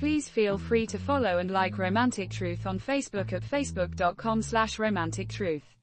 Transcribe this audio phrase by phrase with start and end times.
[0.00, 5.28] Please feel free to follow and like Romantic Truth on Facebook at facebook.com slash romantic
[5.28, 5.76] truth.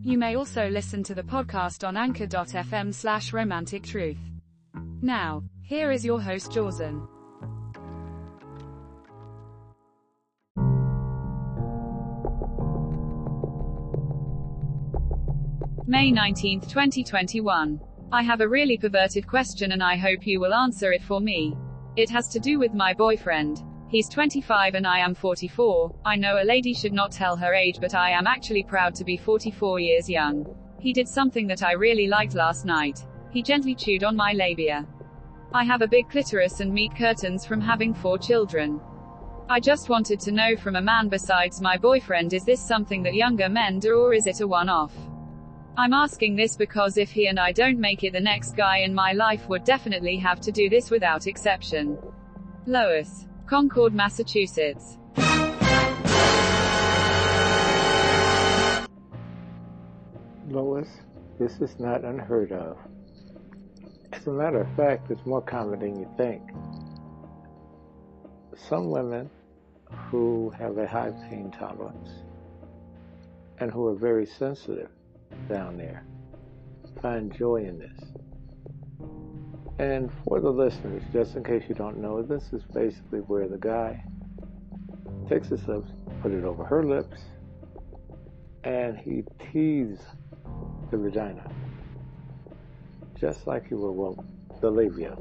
[0.00, 4.20] You may also listen to the podcast on anchor.fm slash romantic truth.
[5.02, 7.08] Now, here is your host Jawson.
[15.88, 17.80] May 19, 2021.
[18.12, 21.56] I have a really perverted question and I hope you will answer it for me.
[21.98, 23.64] It has to do with my boyfriend.
[23.88, 25.92] He's 25 and I am 44.
[26.04, 29.04] I know a lady should not tell her age, but I am actually proud to
[29.04, 30.46] be 44 years young.
[30.78, 33.04] He did something that I really liked last night.
[33.32, 34.86] He gently chewed on my labia.
[35.52, 38.80] I have a big clitoris and meat curtains from having four children.
[39.50, 43.14] I just wanted to know from a man besides my boyfriend is this something that
[43.14, 44.94] younger men do or is it a one off?
[45.78, 48.92] I'm asking this because if he and I don't make it, the next guy in
[48.92, 51.96] my life would definitely have to do this without exception.
[52.66, 53.26] Lois.
[53.46, 54.98] Concord, Massachusetts.
[60.48, 60.88] Lois,
[61.38, 62.76] this is not unheard of.
[64.12, 66.42] As a matter of fact, it's more common than you think.
[68.56, 69.30] Some women
[70.10, 72.10] who have a high pain tolerance
[73.58, 74.90] and who are very sensitive
[75.48, 76.04] down there.
[77.02, 78.00] Find joy in this.
[79.78, 83.58] And for the listeners, just in case you don't know, this is basically where the
[83.58, 84.02] guy
[85.28, 85.90] takes his lips,
[86.20, 87.18] put it over her lips,
[88.64, 90.00] and he teases
[90.90, 91.48] the vagina.
[93.20, 94.24] Just like he would, well,
[94.60, 95.16] the labia.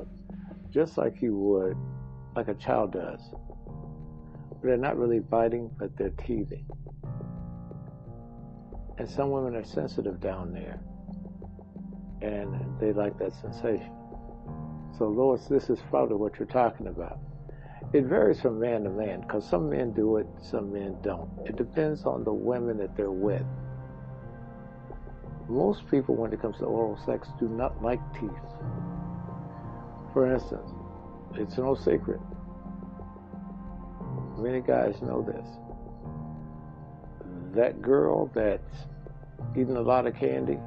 [0.72, 1.78] Just like he would,
[2.36, 3.22] like a child does.
[4.50, 6.66] But they're not really biting, but they're teething.
[8.98, 10.80] And some women are sensitive down there.
[12.22, 13.92] And they like that sensation.
[14.98, 17.20] So, Lois, this is probably what you're talking about.
[17.94, 21.30] It varies from man to man because some men do it, some men don't.
[21.46, 23.46] It depends on the women that they're with.
[25.48, 28.32] Most people, when it comes to oral sex, do not like teeth.
[30.12, 30.70] For instance,
[31.36, 32.20] it's no secret.
[34.38, 35.48] Many guys know this
[37.58, 38.86] that girl that's
[39.56, 40.58] eating a lot of candy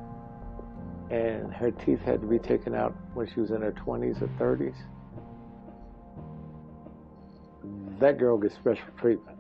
[1.11, 4.29] and her teeth had to be taken out when she was in her 20s or
[4.39, 4.77] 30s,
[7.99, 9.37] that girl gets special treatment.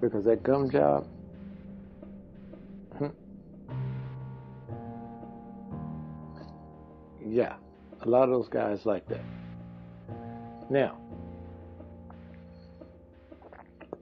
[0.00, 1.06] Because that gum job,
[2.98, 3.06] hmm,
[7.24, 7.54] yeah,
[8.02, 9.24] a lot of those guys like that.
[10.68, 10.98] Now,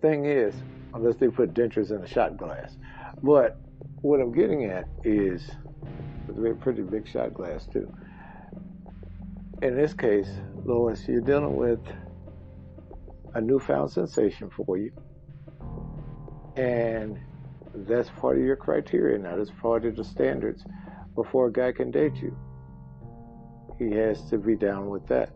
[0.01, 0.55] thing is,
[0.95, 2.77] unless they put dentures in a shot glass.
[3.23, 3.59] But
[4.01, 5.51] what I'm getting at is
[6.29, 7.93] it's a pretty big shot glass too.
[9.63, 10.29] In this case,
[10.65, 11.81] Lois, you're dealing with
[13.35, 14.93] a newfound sensation for you.
[16.57, 17.19] And
[17.75, 19.37] that's part of your criteria now.
[19.37, 20.65] That's part of the standards
[21.15, 22.37] before a guy can date you.
[23.79, 25.31] He has to be down with that.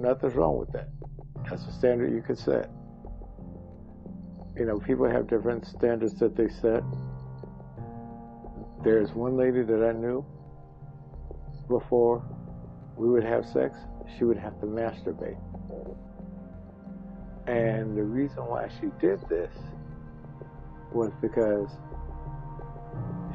[0.00, 0.88] Nothing's wrong with that.
[1.48, 2.70] That's a standard you can set
[4.60, 6.82] you know, people have different standards that they set.
[8.84, 10.22] There's one lady that I knew
[11.66, 12.22] before
[12.94, 13.78] we would have sex,
[14.18, 15.40] she would have to masturbate.
[17.46, 19.50] And the reason why she did this
[20.92, 21.70] was because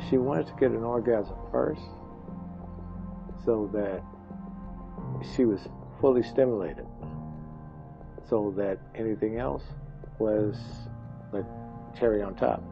[0.08, 1.82] she wanted to get an orgasm first
[3.44, 4.04] so that
[5.36, 5.62] she was
[6.00, 6.86] fully stimulated
[8.30, 9.64] so that anything else
[10.20, 10.56] was
[11.32, 11.46] like
[11.98, 12.64] cherry on top.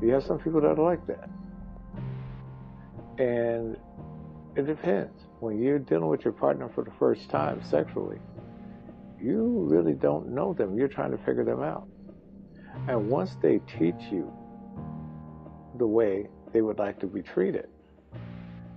[0.00, 1.28] You have some people that are like that.
[3.18, 3.76] And
[4.56, 5.12] it depends.
[5.40, 8.18] When you're dealing with your partner for the first time sexually,
[9.20, 10.76] you really don't know them.
[10.76, 11.86] You're trying to figure them out.
[12.88, 14.32] And once they teach you
[15.78, 17.68] the way they would like to be treated,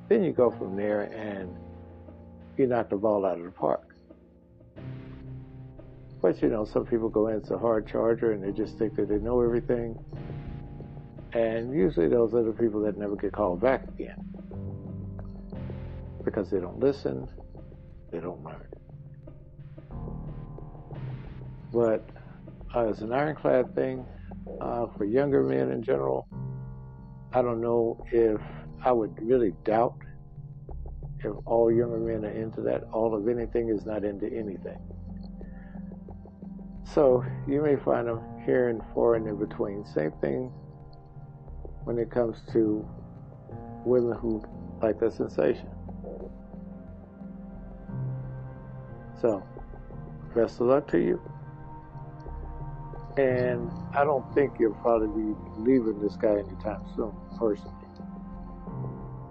[0.09, 1.55] then you go from there and
[2.57, 3.94] you knock the ball out of the park.
[6.25, 8.95] But you know, some people go in, it's a hard charger, and they just think
[8.95, 9.95] that they know everything.
[11.33, 14.17] And usually those are the people that never get called back again.
[16.23, 17.27] Because they don't listen,
[18.11, 18.65] they don't learn.
[21.71, 22.09] But
[22.73, 24.03] uh, as an ironclad thing,
[24.59, 26.27] uh, for younger men in general,
[27.33, 28.41] I don't know if
[28.83, 29.99] I would really doubt
[31.19, 32.81] if all younger men are into that.
[32.91, 34.79] All of anything is not into anything.
[36.93, 39.85] So you may find them here and far and in between.
[39.85, 40.51] Same thing
[41.83, 42.87] when it comes to
[43.85, 44.43] women who
[44.81, 45.69] like the sensation.
[49.21, 49.43] So,
[50.35, 51.21] best of luck to you.
[53.17, 57.71] And I don't think you'll probably be leaving this guy anytime soon, personally.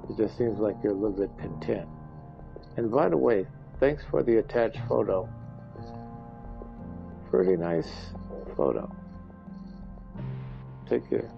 [0.08, 1.88] It just seems like you're a little bit content.
[2.76, 3.46] And by the way,
[3.80, 5.28] thanks for the attached photo.
[7.34, 7.90] Pretty nice
[8.56, 8.88] photo.
[10.88, 11.28] Take care.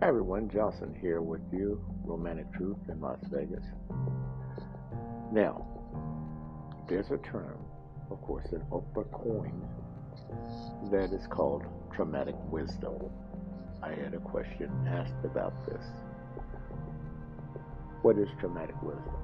[0.00, 3.64] Hi everyone, Jawson here with you, Romantic Truth in Las Vegas.
[5.32, 5.64] Now,
[6.88, 7.56] there's a term,
[8.10, 9.62] of course, an Oprah coined
[10.90, 11.64] that is called
[11.94, 12.94] traumatic wisdom.
[13.82, 15.84] I had a question asked about this.
[18.02, 19.14] What is traumatic wisdom?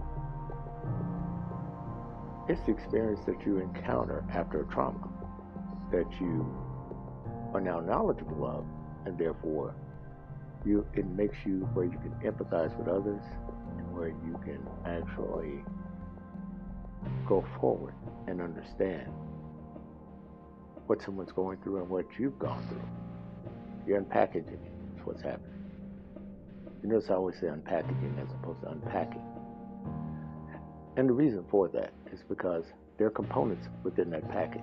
[2.48, 5.08] It's the experience that you encounter after a trauma
[5.90, 6.46] that you
[7.54, 8.64] are now knowledgeable of,
[9.06, 9.74] and therefore
[10.64, 13.22] you it makes you where you can empathize with others
[13.78, 15.62] and where you can actually
[17.26, 17.94] go forward
[18.26, 19.10] and understand
[20.86, 22.88] what someone's going through and what you've gone through.
[23.86, 24.58] You're unpackaging.
[24.94, 25.64] That's what's happening.
[26.82, 29.22] You notice I always say unpackaging as opposed to unpacking.
[30.96, 32.64] And the reason for that is because
[32.98, 34.62] there are components within that package.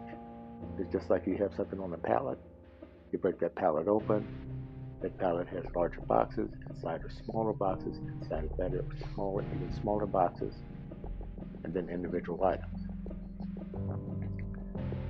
[0.80, 2.40] It's just like you have something on a pallet.
[3.12, 4.28] You break that pallet open,
[5.02, 9.72] that pallet has larger boxes, inside are smaller boxes, inside of that are smaller, even
[9.81, 10.56] smaller boxes,
[11.64, 12.82] and then individual items.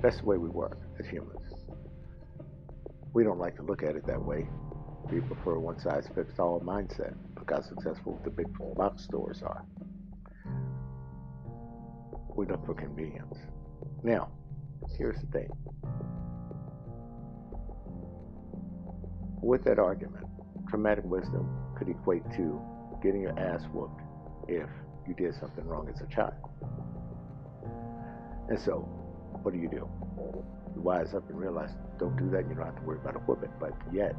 [0.04, 1.40] That's the way we work as humans.
[3.14, 4.46] We don't like to look at it that way.
[5.10, 7.14] We prefer a one size fits all mindset.
[7.38, 9.64] Look how successful the big box stores are.
[12.36, 13.34] We look for convenience.
[14.02, 14.28] Now,
[14.98, 15.48] here's the thing
[19.40, 20.26] with that argument,
[20.68, 21.48] traumatic wisdom
[21.78, 22.60] could equate to
[23.02, 24.02] getting your ass whooped
[24.48, 24.68] if
[25.08, 26.34] you did something wrong as a child.
[28.50, 28.86] And so,
[29.42, 29.88] what do you do?
[30.74, 33.52] You wise up and realize, don't do that, you don't have to worry about whooping.
[33.60, 34.16] But yet,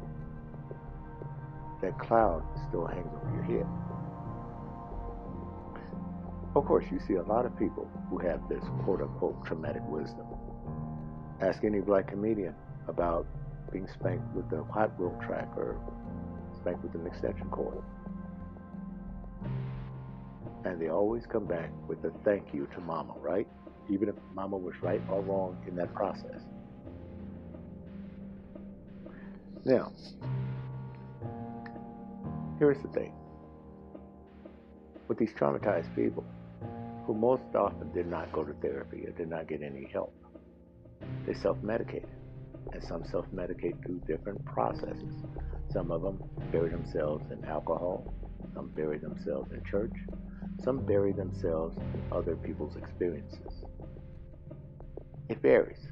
[1.82, 3.66] that cloud still hangs over your head.
[6.54, 10.26] Of course, you see a lot of people who have this quote unquote traumatic wisdom.
[11.40, 12.54] Ask any black comedian
[12.88, 13.26] about
[13.70, 15.76] being spanked with a hot wheel track or
[16.60, 17.82] spanked with an extension cord.
[20.64, 23.46] And they always come back with a thank you to mama, right?
[23.88, 26.40] Even if mama was right or wrong in that process.
[29.64, 29.92] Now,
[32.58, 33.12] here's the thing.
[35.08, 36.24] With these traumatized people,
[37.06, 40.12] who most often did not go to therapy or did not get any help,
[41.24, 42.08] they self medicated
[42.72, 45.14] and some self medicate through different processes.
[45.72, 48.12] Some of them bury themselves in alcohol,
[48.54, 49.92] some bury themselves in church,
[50.64, 53.64] some bury themselves in other people's experiences.
[55.28, 55.88] It varies.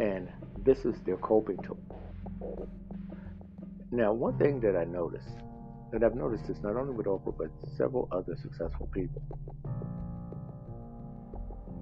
[0.00, 0.28] And
[0.64, 1.78] this is their coping tool.
[3.90, 5.38] Now, one thing that I noticed,
[5.92, 9.22] and I've noticed this not only with Oprah, but several other successful people,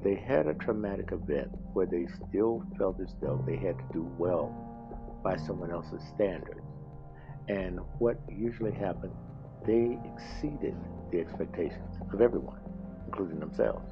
[0.03, 4.03] they had a traumatic event where they still felt as though they had to do
[4.19, 4.53] well
[5.25, 6.61] by someone else's standards.
[7.49, 9.15] And what usually happened,
[9.67, 10.77] they exceeded
[11.11, 12.61] the expectations of everyone,
[13.07, 13.91] including themselves.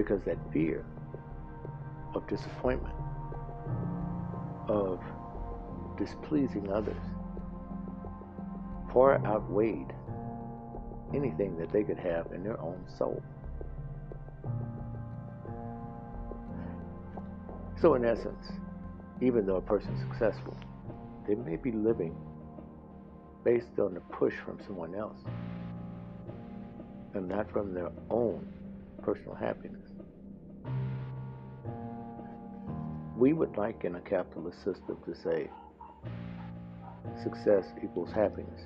[0.00, 0.82] Because that fear
[2.14, 2.94] of disappointment,
[4.66, 4.98] of
[5.98, 7.02] displeasing others,
[8.94, 9.92] far outweighed
[11.14, 13.22] anything that they could have in their own soul.
[17.78, 18.52] So, in essence,
[19.20, 20.56] even though a person is successful,
[21.28, 22.16] they may be living
[23.44, 25.18] based on the push from someone else
[27.12, 28.50] and not from their own
[29.02, 29.89] personal happiness.
[33.20, 35.50] We would like in a capitalist system to say
[37.22, 38.62] success equals happiness,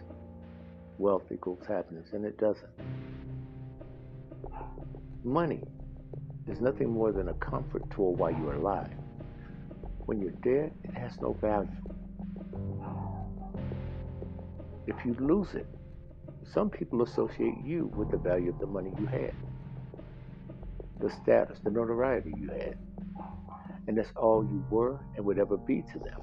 [0.96, 2.70] wealth equals happiness, and it doesn't.
[5.24, 5.60] Money
[6.46, 8.92] is nothing more than a comfort tool while you're alive.
[10.06, 11.68] when you're dead, it has no value.
[14.86, 15.66] If you lose it,
[16.52, 19.34] some people associate you with the value of the money you had,
[21.00, 22.78] the status, the notoriety you had.
[23.86, 26.20] And that's all you were and would ever be to them.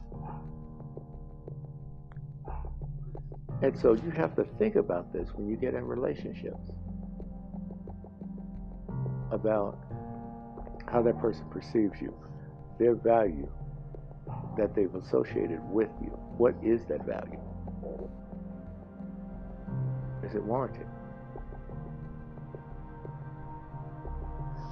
[3.61, 6.71] And so you have to think about this when you get in relationships
[9.31, 9.77] about
[10.87, 12.13] how that person perceives you,
[12.79, 13.49] their value
[14.57, 16.09] that they've associated with you.
[16.37, 17.39] What is that value?
[20.23, 20.87] Is it warranted?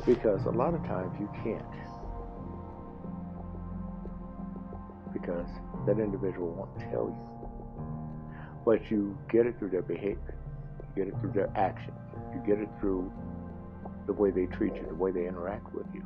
[0.05, 1.63] Because a lot of times you can't.
[5.29, 5.49] Because
[5.85, 7.29] that individual won't tell you
[8.69, 10.35] but you get it through their behavior.
[10.95, 11.97] You get it through their actions.
[12.33, 13.11] You get it through
[14.05, 16.03] the way they treat you, the way they interact with you.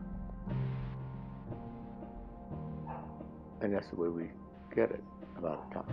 [3.61, 4.29] And that's the way we
[4.73, 5.03] get it
[5.37, 5.91] a lot of times.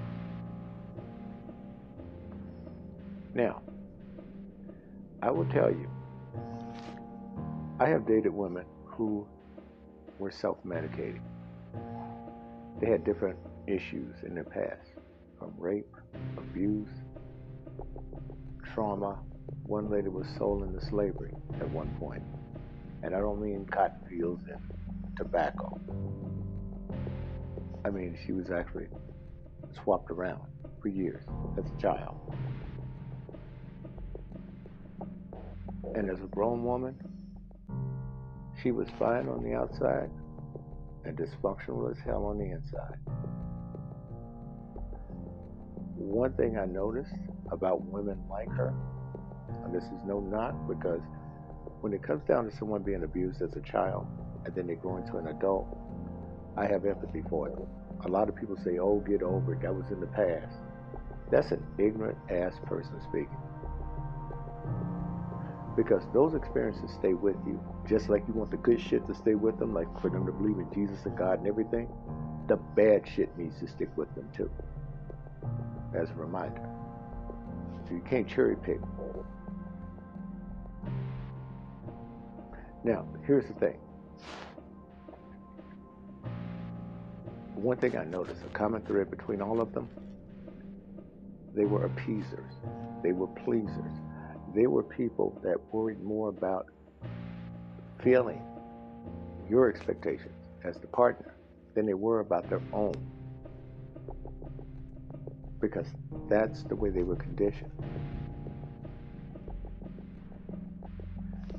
[3.35, 3.63] Now,
[5.23, 5.89] I will tell you,
[7.79, 9.27] I have dated women who
[10.19, 11.23] were self medicating.
[12.79, 14.91] They had different issues in their past,
[15.39, 15.95] from rape
[16.37, 16.89] abuse,
[18.75, 19.19] trauma.
[19.67, 22.23] One lady was sold into slavery at one point.
[23.03, 24.61] And I don't mean cotton fields and
[25.17, 25.79] tobacco.
[27.85, 28.89] I mean, she was actually
[29.83, 30.43] swapped around
[30.83, 31.23] for years
[31.59, 32.17] as a child.
[35.95, 36.97] And as a grown woman,
[38.63, 40.11] she was fine on the outside
[41.05, 42.99] and dysfunctional as hell on the inside
[46.01, 47.15] one thing I noticed
[47.53, 48.75] about women like her,
[49.65, 51.01] and this is no knock because
[51.83, 54.07] when it comes down to someone being abused as a child
[54.45, 55.67] and then they grow into an adult,
[56.57, 57.67] I have empathy for them.
[58.07, 60.57] A lot of people say, oh, get over it, that was in the past.
[61.31, 63.37] That's an ignorant ass person speaking.
[65.83, 67.59] Because those experiences stay with you.
[67.89, 70.33] Just like you want the good shit to stay with them, like for them to
[70.33, 71.89] believe in Jesus and God and everything,
[72.49, 74.51] the bad shit needs to stick with them too
[75.99, 76.61] as a reminder.
[77.89, 78.79] So you can't cherry pick.
[82.85, 83.79] Now, here's the thing.
[87.55, 89.89] One thing I noticed, a common thread between all of them,
[91.55, 92.53] they were appeasers.
[93.03, 93.93] They were pleasers.
[94.55, 96.67] They were people that worried more about
[98.03, 98.43] feeling
[99.49, 101.35] your expectations as the partner
[101.75, 102.95] than they were about their own
[105.61, 105.87] because
[106.29, 107.71] that's the way they were conditioned.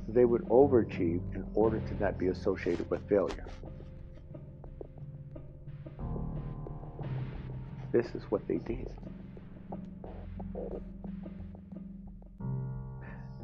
[0.08, 3.46] They would overachieve in order to not be associated with failure.
[7.92, 8.90] This is what they did.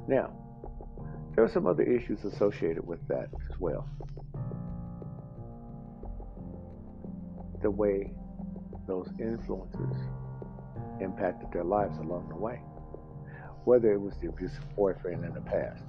[0.09, 0.33] Now,
[1.35, 3.87] there are some other issues associated with that as well.
[7.61, 8.11] The way
[8.87, 9.97] those influences
[11.03, 12.57] impacted their lives along the way.
[13.65, 15.85] Whether it was the abusive boyfriend in the past,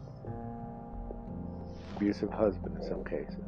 [1.95, 3.45] abusive husband in some cases,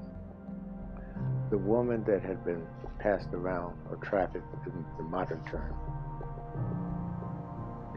[1.49, 2.65] the woman that had been
[2.97, 5.75] passed around or trafficked in the modern term.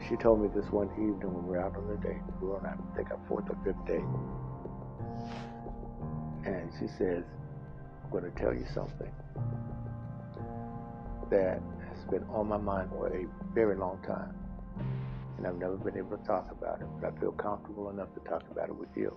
[0.08, 2.20] She told me this one evening when we were out on the date.
[2.40, 4.04] We were on, I think, our fourth or fifth date.
[6.44, 7.24] And she says,
[8.04, 9.10] I'm going to tell you something
[11.30, 14.36] that has been on my mind for a very long time.
[15.38, 18.20] And I've never been able to talk about it, but I feel comfortable enough to
[18.28, 19.16] talk about it with you.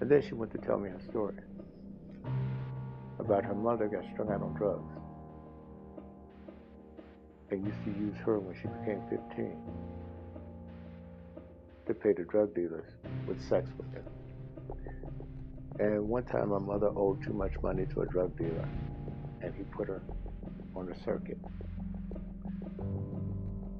[0.00, 1.36] And then she went to tell me her story
[3.18, 4.91] about her mother got strung out on drugs
[7.52, 9.56] and used to use her when she became 15
[11.86, 12.88] to pay the drug dealers
[13.26, 14.04] with sex with them.
[15.78, 18.68] And one time my mother owed too much money to a drug dealer,
[19.42, 20.02] and he put her
[20.74, 21.38] on the circuit.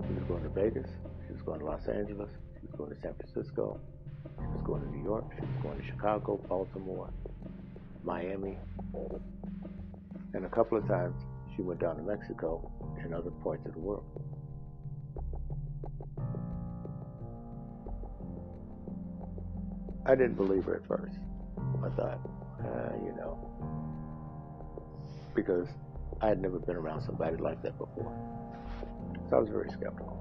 [0.07, 0.91] She was going to Vegas,
[1.27, 2.29] she was going to Los Angeles,
[2.61, 3.81] she was going to San Francisco,
[4.39, 7.11] she was going to New York, she was going to Chicago, Baltimore,
[8.05, 8.59] Miami,
[10.35, 11.15] and a couple of times
[11.57, 12.71] she went down to Mexico
[13.03, 14.05] and other parts of the world.
[20.05, 21.17] I didn't believe her at first.
[21.85, 22.21] I thought,
[22.61, 23.39] uh, you know,
[25.35, 25.69] because
[26.21, 28.13] I had never been around somebody like that before.
[29.31, 30.19] So I was very skeptical.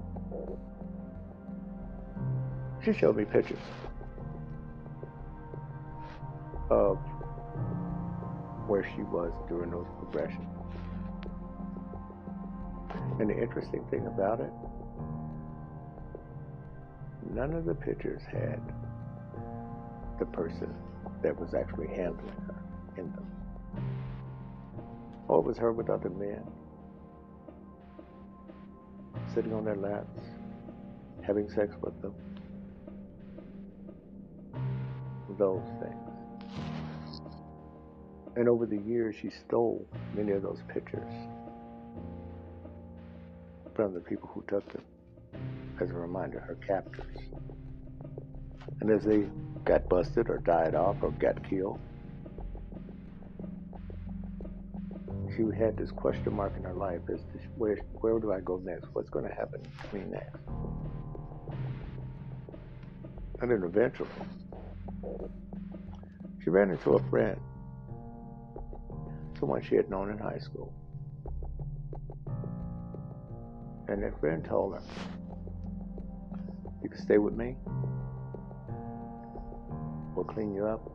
[2.84, 3.58] She showed me pictures
[6.70, 6.98] of
[8.66, 10.61] where she was during those progressions.
[13.22, 14.50] And the interesting thing about it,
[17.32, 18.60] none of the pictures had
[20.18, 20.74] the person
[21.22, 22.64] that was actually handling her
[22.96, 23.26] in them.
[25.28, 26.42] Or it was her with other men,
[29.32, 30.20] sitting on their laps,
[31.24, 32.14] having sex with them.
[35.38, 35.94] Those things.
[38.34, 39.86] And over the years, she stole
[40.16, 41.12] many of those pictures
[43.74, 44.82] from the people who took them.
[45.80, 47.16] As a reminder, her captors.
[48.80, 49.26] And as they
[49.64, 51.78] got busted or died off or got killed,
[55.36, 58.60] she had this question mark in her life as to where, where do I go
[58.64, 58.88] next?
[58.92, 60.38] What's going to happen to me next?
[63.40, 64.08] And then eventually,
[66.44, 67.40] she ran into a friend,
[69.38, 70.72] someone she had known in high school.
[73.92, 74.80] And that friend told her,
[76.82, 77.56] You can stay with me.
[80.14, 80.90] We'll clean you up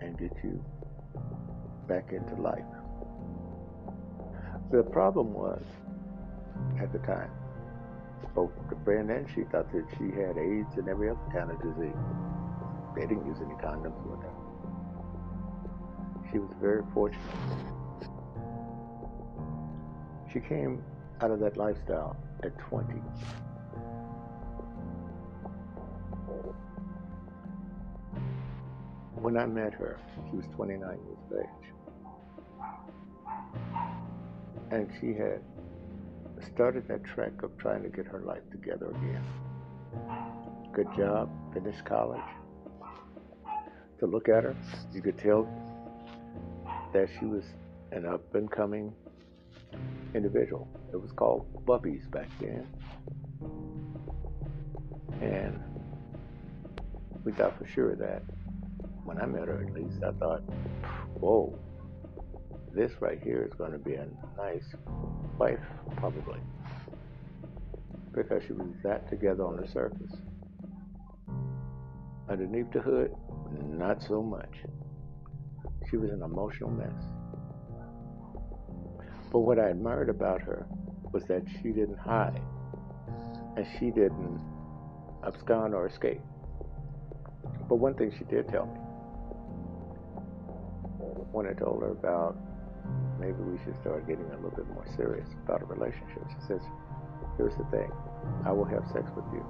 [0.00, 0.60] and get you
[1.86, 2.64] back into life.
[4.72, 5.62] The problem was,
[6.80, 7.30] at the time,
[8.34, 11.62] both the friend and she thought that she had AIDS and every other kind of
[11.62, 11.94] disease.
[12.96, 14.32] They didn't use any condoms with her.
[16.32, 17.22] She was very fortunate.
[20.32, 20.82] She came
[21.22, 22.94] out of that lifestyle at 20.
[29.14, 30.98] When I met her, she was 29 years
[31.30, 31.46] of age.
[34.72, 35.42] And she had
[36.52, 39.24] started that trek of trying to get her life together again.
[40.72, 42.20] Good job, finished college.
[44.00, 44.56] To look at her,
[44.92, 45.46] you could tell
[46.92, 47.44] that she was
[47.92, 48.92] an up and coming
[50.14, 50.68] individual.
[50.92, 52.66] It was called Bubbies back then.
[55.20, 55.58] And
[57.24, 58.22] we thought for sure that
[59.04, 60.40] when I met her, at least, I thought,
[61.14, 61.58] whoa,
[62.74, 64.06] this right here is going to be a
[64.36, 64.74] nice
[65.38, 65.60] wife,
[65.96, 66.40] probably.
[68.12, 70.12] Because she was that together on the surface.
[72.28, 73.14] Underneath the hood,
[73.64, 74.54] not so much.
[75.90, 76.92] She was an emotional mess.
[79.32, 80.66] But what I admired about her
[81.10, 82.42] was that she didn't hide
[83.56, 84.38] and she didn't
[85.24, 86.20] abscond or escape.
[87.66, 88.78] But one thing she did tell me
[91.32, 92.36] when I told her about
[93.18, 96.60] maybe we should start getting a little bit more serious about a relationship, she says,
[97.38, 97.90] Here's the thing
[98.44, 99.44] I will have sex with you.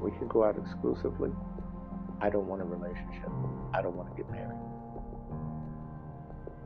[0.00, 1.30] We can go out exclusively.
[2.22, 3.28] I don't want a relationship.
[3.74, 4.56] I don't want to get married.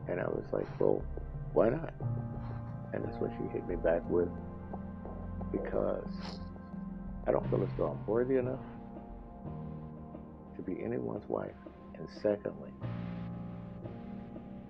[0.07, 1.03] And I was like, Well,
[1.53, 1.93] why not?
[2.93, 4.29] And that's what she hit me back with
[5.51, 6.39] because
[7.27, 8.59] I don't feel as though I'm worthy enough
[10.55, 11.51] to be anyone's wife.
[11.97, 12.71] And secondly,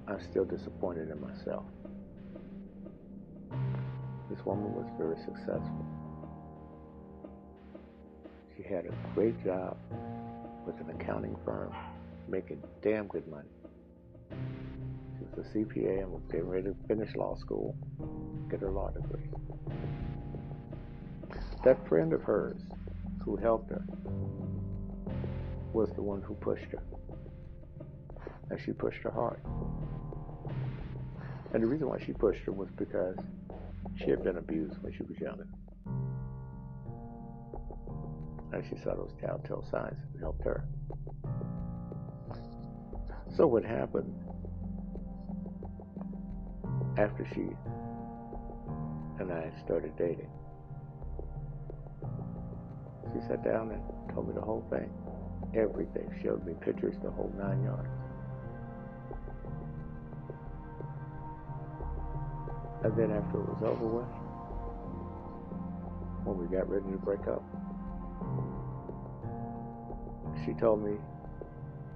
[0.08, 1.64] I'm still disappointed in myself.
[4.30, 5.86] This woman was very successful.
[8.56, 9.78] She had a great job
[10.66, 11.74] with an accounting firm,
[12.28, 13.48] making damn good money.
[15.38, 17.76] A CPA and was getting ready to finish law school,
[18.50, 19.30] get her law degree.
[21.64, 22.62] That friend of hers
[23.24, 23.84] who helped her
[25.74, 26.84] was the one who pushed her.
[28.50, 29.42] And she pushed her hard.
[31.54, 33.16] And the reason why she pushed her was because
[33.96, 35.48] she had been abused when she was younger.
[38.52, 40.66] And she saw those telltale signs and helped her.
[43.38, 44.14] So what happened
[46.98, 47.48] after she
[49.20, 50.30] and I started dating,
[53.14, 53.82] she sat down and
[54.14, 54.90] told me the whole thing.
[55.54, 56.10] Everything.
[56.24, 57.90] Showed me pictures, the whole nine yards.
[62.84, 64.08] And then after it was over with,
[66.26, 67.44] when we got ready to break up,
[70.46, 70.98] she told me,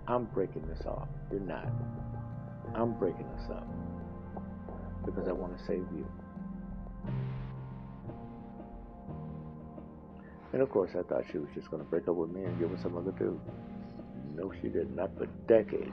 [0.08, 1.08] I'm breaking this off.
[1.32, 1.72] You're not.
[2.76, 3.66] I'm breaking this up
[5.06, 6.06] because I want to save you.
[10.54, 12.58] And of course, I thought she was just going to break up with me and
[12.60, 13.40] give with some other dude.
[14.36, 15.92] No, she did not for decades.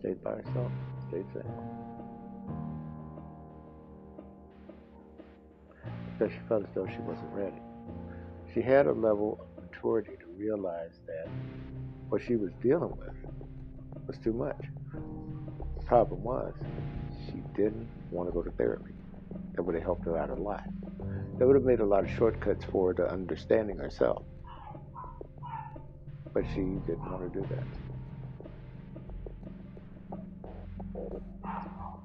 [0.00, 0.70] Stayed by herself,
[1.08, 1.64] stayed single.
[6.12, 7.56] Because she felt as though she wasn't ready.
[8.52, 11.28] She had a level of maturity to realize that
[12.08, 13.16] what she was dealing with
[14.06, 14.62] was too much.
[15.78, 16.54] The problem was,
[17.56, 18.92] didn't want to go to therapy.
[19.54, 20.62] That would have helped her out a lot.
[21.38, 24.22] That would have made a lot of shortcuts for her to understanding herself.
[26.32, 27.64] But she didn't want to do that.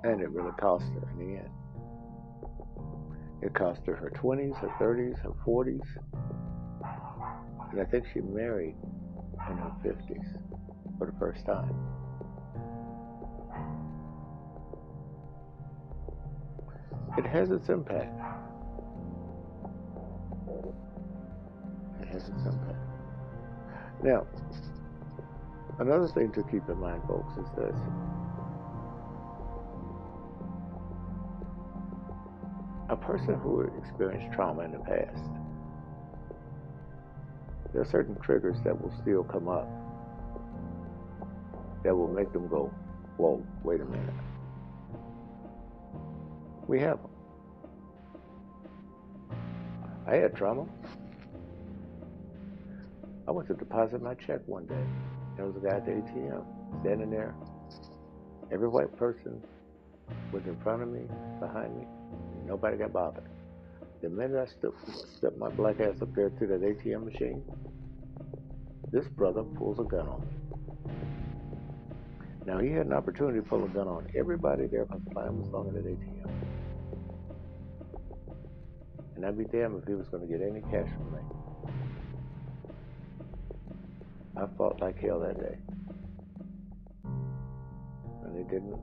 [0.04, 1.50] And it really cost her in the end.
[3.42, 5.86] It cost her her 20s, her 30s, her 40s.
[7.72, 8.76] And I think she married
[9.50, 10.38] in her 50s
[10.98, 11.76] for the first time.
[17.18, 18.14] It has its impact.
[22.02, 22.78] It has its impact.
[24.04, 24.26] Now,
[25.80, 27.76] another thing to keep in mind, folks, is this.
[32.90, 35.24] A person who experienced trauma in the past,
[37.72, 39.68] there are certain triggers that will still come up
[41.84, 42.72] that will make them go,
[43.18, 44.14] whoa, wait a minute.
[46.72, 47.12] We have them.
[50.08, 50.66] I had trauma.
[53.28, 54.86] I went to deposit my check one day.
[55.36, 56.46] There was a guy at the ATM
[56.80, 57.36] standing there.
[58.54, 59.44] Every white person
[60.32, 61.02] was in front of me,
[61.42, 61.86] behind me.
[62.46, 63.28] Nobody got bothered.
[64.02, 67.44] The minute I stepped, my black ass up there to that ATM machine,
[68.94, 70.28] this brother pulls a gun on me.
[72.46, 75.38] Now he had an opportunity to pull a gun on everybody there because the line
[75.38, 76.51] was long in that ATM.
[79.22, 81.20] And I'd be damned if he was going to get any cash from me.
[84.36, 85.60] I fought like hell that day.
[88.24, 88.80] And it didn't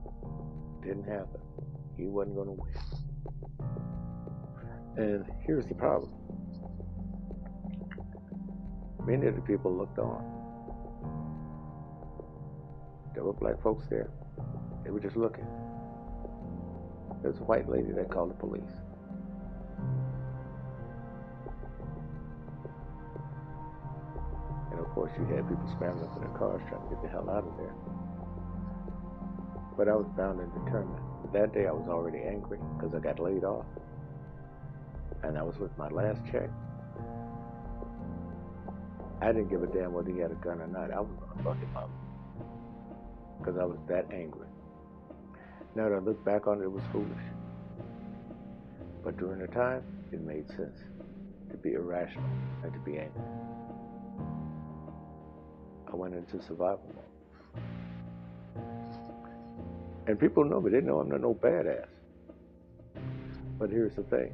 [0.81, 1.41] didn't happen.
[1.97, 2.73] He wasn't going to win.
[4.97, 6.13] And here's the problem.
[9.05, 10.23] Many of the people looked on.
[13.13, 14.09] There were black folks there.
[14.85, 15.49] They were just looking.
[17.23, 18.63] There's a white lady that called the police.
[25.09, 27.57] Course, you had people scrambling for their cars trying to get the hell out of
[27.57, 27.75] there.
[29.77, 31.01] But I was bound and determined.
[31.33, 33.67] That day I was already angry because I got laid off.
[35.23, 36.51] And I was with my last check.
[39.21, 40.93] I didn't give a damn whether he had a gun or not.
[40.93, 41.91] I was going to fuck him up.
[43.39, 44.47] Because I was that angry.
[45.75, 47.27] Now that I look back on it, it was foolish.
[49.05, 50.79] But during the time, it made sense
[51.51, 52.25] to be irrational
[52.63, 53.23] and to be angry.
[55.91, 57.65] I went into survival mode.
[60.07, 60.71] And people know me.
[60.71, 61.87] They know I'm not no badass.
[63.59, 64.33] But here's the thing.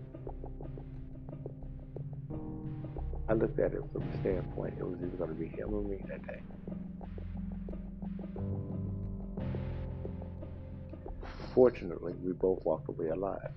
[3.28, 5.82] I looked at it from the standpoint it was either going to be him or
[5.82, 6.40] me that day.
[11.54, 13.50] Fortunately, we both walked away alive.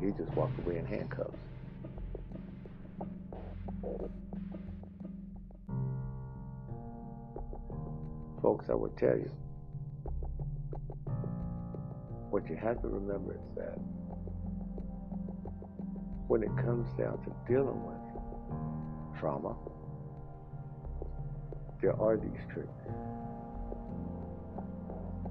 [0.00, 1.38] He just walked away in handcuffs.
[8.46, 9.28] Folks, I would tell you,
[12.30, 13.74] what you have to remember is that
[16.28, 19.56] when it comes down to dealing with trauma,
[21.82, 22.70] there are these triggers.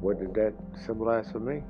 [0.02, 0.54] What did that
[0.86, 1.64] symbolize for me?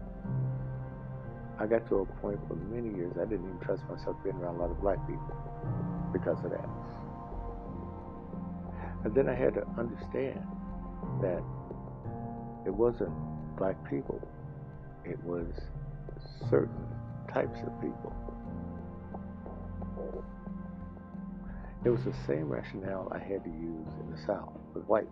[1.60, 4.56] I got to a point for many years I didn't even trust myself being around
[4.56, 6.70] a lot of black people because of that.
[9.04, 10.42] And then I had to understand
[11.22, 11.44] that
[12.66, 13.14] it wasn't
[13.58, 14.22] black people,
[15.04, 15.48] it was
[16.50, 16.86] certain
[17.34, 18.14] types of people.
[21.86, 25.08] It was the same rationale I had to use in the South with whites.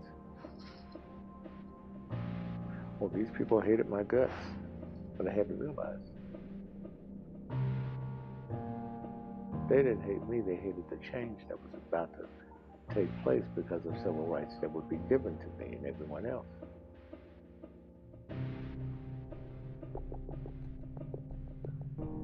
[3.00, 4.32] Well, these people hated my guts,
[5.18, 6.00] but I had to realize
[9.70, 12.26] they didn't hate me, they hated the change that was about to
[12.94, 16.46] take place because of civil rights that would be given to me and everyone else.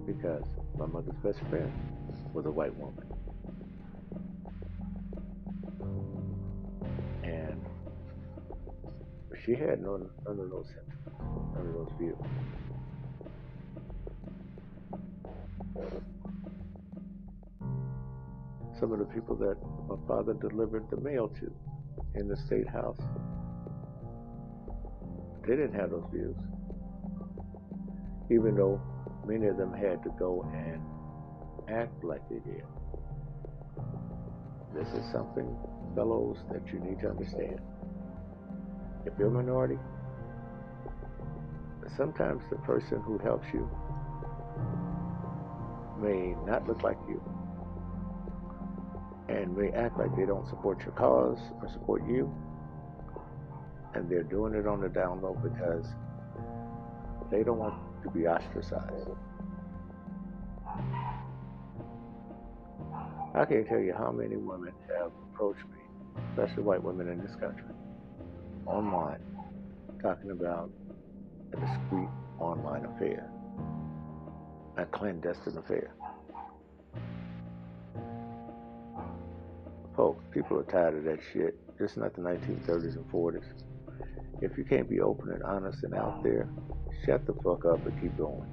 [0.06, 0.43] Because
[0.78, 1.72] my mother's best friend
[2.34, 3.06] was a white woman.
[7.24, 7.62] And
[9.45, 12.17] she had none, none of those sentiments, none of those views.
[18.79, 19.57] Some of the people that
[19.89, 21.51] my father delivered the mail to
[22.15, 22.99] in the state house.
[25.45, 26.37] They didn't have those views.
[28.31, 28.81] Even though
[29.25, 30.81] many of them had to go and
[31.69, 32.63] act like they did.
[34.73, 35.57] This is something,
[35.95, 37.59] fellows, that you need to understand.
[39.05, 39.79] If you're a minority,
[41.97, 43.69] sometimes the person who helps you
[45.99, 47.21] may not look like you
[49.29, 52.33] and may act like they don't support your cause or support you.
[53.93, 55.85] And they're doing it on the down low because
[57.31, 59.09] they don't want to be ostracized.
[63.35, 65.79] I can't tell you how many women have approached me,
[66.31, 67.63] especially white women in this country,
[68.65, 69.21] online,
[70.01, 70.71] talking about
[71.53, 73.29] a discreet online affair,
[74.77, 75.93] a clandestine affair.
[79.99, 81.59] Folks, people are tired of that shit.
[81.77, 83.43] It's not the 1930s and 40s.
[84.41, 86.47] If you can't be open and honest and out there,
[87.05, 88.45] shut the fuck up and keep going.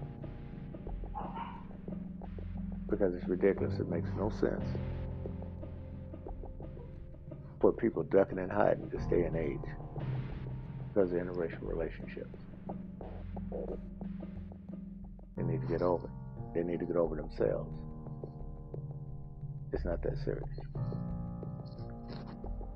[2.90, 3.78] Because it's ridiculous.
[3.78, 4.64] It makes no sense
[7.60, 9.70] for people ducking and hiding this day and age
[10.92, 12.40] because of interracial relationships.
[15.36, 16.54] They need to get over it.
[16.56, 17.70] They need to get over themselves.
[19.72, 20.58] It's not that serious.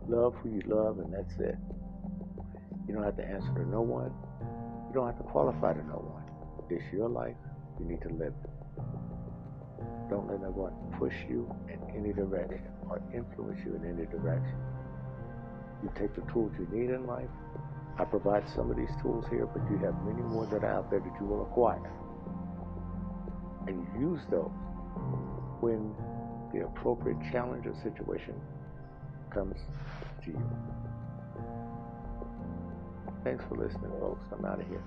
[0.08, 1.56] Love who you love, and that's it.
[2.88, 4.12] You don't have to answer to no one.
[4.88, 6.24] You don't have to qualify to no one.
[6.70, 7.36] It's your life.
[7.78, 8.34] You need to live.
[10.08, 14.58] Don't let no one push you in any direction or influence you in any direction.
[15.82, 17.30] You take the tools you need in life.
[17.98, 20.90] I provide some of these tools here, but you have many more that are out
[20.90, 21.92] there that you will acquire.
[23.66, 24.50] And use those
[25.60, 25.94] when
[26.52, 28.34] the appropriate challenge or situation
[29.30, 29.56] comes
[30.24, 30.50] to you.
[33.24, 34.26] Thanks for listening, folks.
[34.32, 34.82] I'm out of here.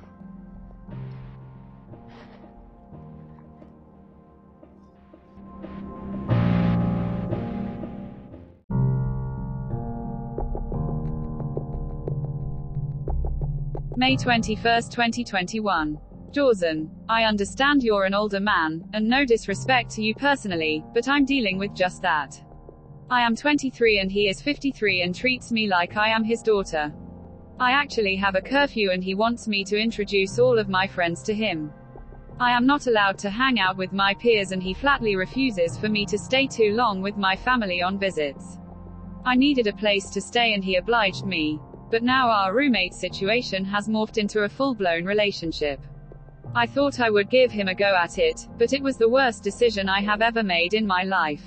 [13.95, 15.97] May 21, 2021.
[16.31, 21.25] Jawson, I understand you're an older man, and no disrespect to you personally, but I'm
[21.25, 22.42] dealing with just that.
[23.13, 26.91] I am 23 and he is 53 and treats me like I am his daughter.
[27.59, 31.21] I actually have a curfew and he wants me to introduce all of my friends
[31.25, 31.71] to him.
[32.39, 35.89] I am not allowed to hang out with my peers and he flatly refuses for
[35.89, 38.57] me to stay too long with my family on visits.
[39.25, 41.59] I needed a place to stay and he obliged me.
[41.91, 45.79] But now our roommate situation has morphed into a full-blown relationship.
[46.55, 49.43] I thought I would give him a go at it, but it was the worst
[49.43, 51.45] decision I have ever made in my life.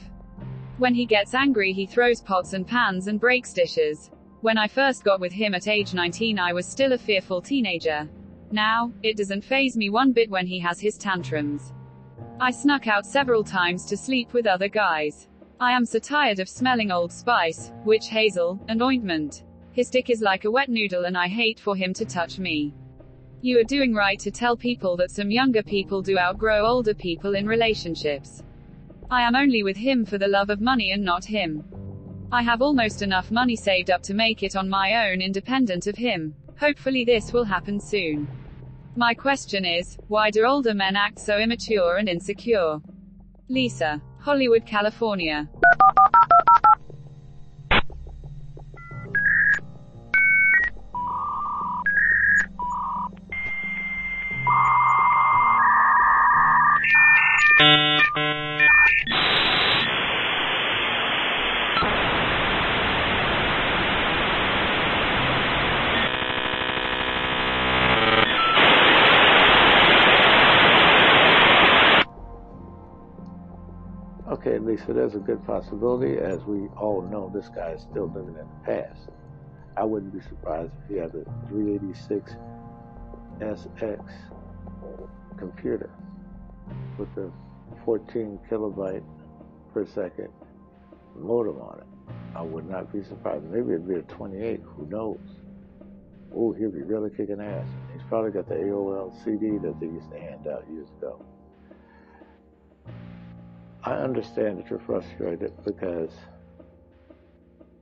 [0.79, 4.11] When he gets angry he throws pots and pans and breaks dishes.
[4.43, 8.07] When I first got with him at age 19 I was still a fearful teenager.
[8.53, 11.73] Now, it doesn't phase me one bit when he has his tantrums.
[12.41, 15.29] I snuck out several times to sleep with other guys.
[15.59, 19.45] I am so tired of smelling Old Spice, witch hazel, and ointment.
[19.73, 22.75] His dick is like a wet noodle and I hate for him to touch me.
[23.41, 27.35] You are doing right to tell people that some younger people do outgrow older people
[27.35, 28.43] in relationships.
[29.09, 31.63] I am only with him for the love of money and not him.
[32.33, 35.97] I have almost enough money saved up to make it on my own independent of
[35.97, 36.35] him.
[36.59, 38.27] Hopefully this will happen soon.
[38.97, 42.81] My question is, why do older men act so immature and insecure?
[43.49, 44.03] Lisa.
[44.19, 45.49] Hollywood, California.
[74.67, 76.19] Okay, said there's a good possibility.
[76.19, 79.11] As we all know, this guy is still living in the past.
[79.77, 82.33] I wouldn't be surprised if he had a 386
[83.39, 84.01] SX
[85.39, 85.89] computer
[86.99, 87.31] with a
[87.85, 89.05] 14 kilobyte
[89.73, 90.31] per second
[91.15, 91.87] modem on it.
[92.35, 93.45] I would not be surprised.
[93.45, 94.63] Maybe it'd be a 28.
[94.65, 95.21] Who knows?
[96.35, 97.69] Oh, he'll be really kicking ass.
[97.93, 101.25] He's probably got the AOL CD that they used to hand out years ago.
[103.85, 106.11] I understand that you're frustrated because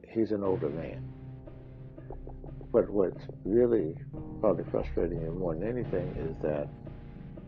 [0.09, 1.09] he's an older man.
[2.73, 3.95] But what's really
[4.41, 6.69] probably frustrating you more than anything is that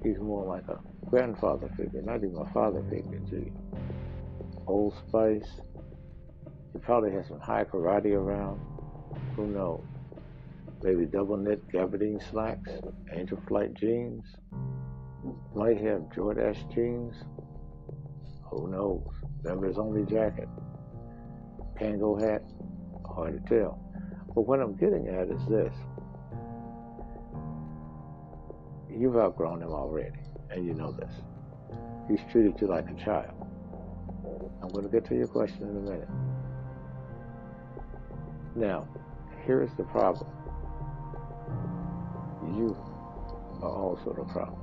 [0.03, 0.79] he's more like a
[1.09, 3.53] grandfather figure, not even a father figure to you.
[4.67, 5.61] Old Spice.
[6.73, 8.61] He probably has some Hai Karate around.
[9.35, 9.85] Who knows?
[10.83, 12.71] Maybe double knit gabardine slacks,
[13.13, 14.25] angel flight jeans.
[15.55, 17.15] Might have Jordache jeans.
[18.51, 19.07] Who knows?
[19.45, 20.49] Members only jacket.
[21.81, 22.43] Kangol hat.
[23.07, 23.83] Hard to tell.
[24.35, 25.75] But what I'm getting at is this.
[28.99, 30.19] you've outgrown him already,
[30.51, 31.13] and you know this.
[32.09, 33.35] He's treated you like a child.
[34.63, 36.09] I'm going to get to your question in a minute.
[38.55, 38.89] Now,
[39.45, 40.31] here is the problem.
[42.57, 42.77] You
[43.63, 44.61] are also the problem.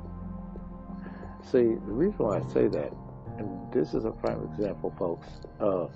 [1.43, 2.91] See, the reason why I say that,
[3.37, 5.27] and this is a prime example, folks,
[5.59, 5.91] of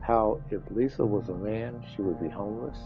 [0.00, 2.78] how if Lisa was a man, she would be homeless.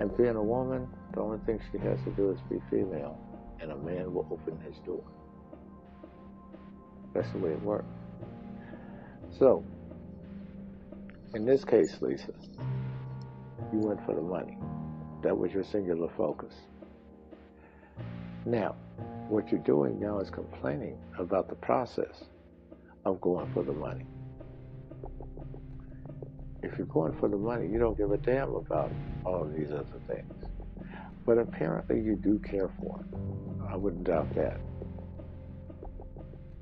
[0.00, 3.18] And being a woman, the only thing she has to do is be female,
[3.60, 5.02] and a man will open his door.
[7.14, 7.86] That's the way it works.
[9.38, 9.64] So,
[11.34, 12.32] in this case, Lisa,
[13.72, 14.56] you went for the money.
[15.22, 16.54] That was your singular focus.
[18.46, 18.76] Now,
[19.28, 22.24] what you're doing now is complaining about the process
[23.04, 24.06] of going for the money.
[26.62, 28.90] If you're going for the money, you don't give a damn about
[29.24, 30.32] all of these other things.
[31.26, 33.62] But apparently you do care for him.
[33.70, 34.58] I wouldn't doubt that.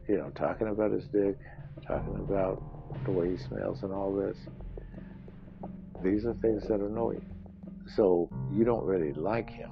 [0.09, 1.37] You know, talking about his dick,
[1.87, 2.63] talking about
[3.05, 4.37] the way he smells and all this.
[6.03, 7.23] These are things that annoy you.
[7.95, 9.71] So you don't really like him.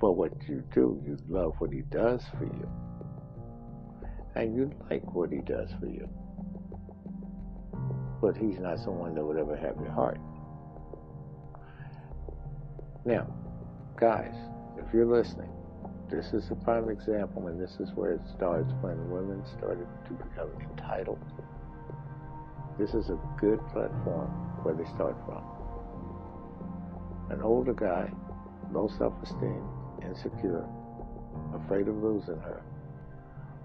[0.00, 2.68] But what you do, you love what he does for you.
[4.34, 6.08] And you like what he does for you.
[8.22, 10.18] But he's not someone that would ever have your heart.
[13.04, 13.26] Now,
[13.98, 14.34] guys,
[14.78, 15.50] if you're listening,
[16.10, 20.12] this is a prime example, and this is where it starts when women started to
[20.12, 21.18] become entitled.
[22.78, 24.30] This is a good platform
[24.62, 25.42] where they start from.
[27.30, 28.10] An older guy,
[28.72, 29.62] low self esteem,
[30.02, 30.66] insecure,
[31.54, 32.62] afraid of losing her,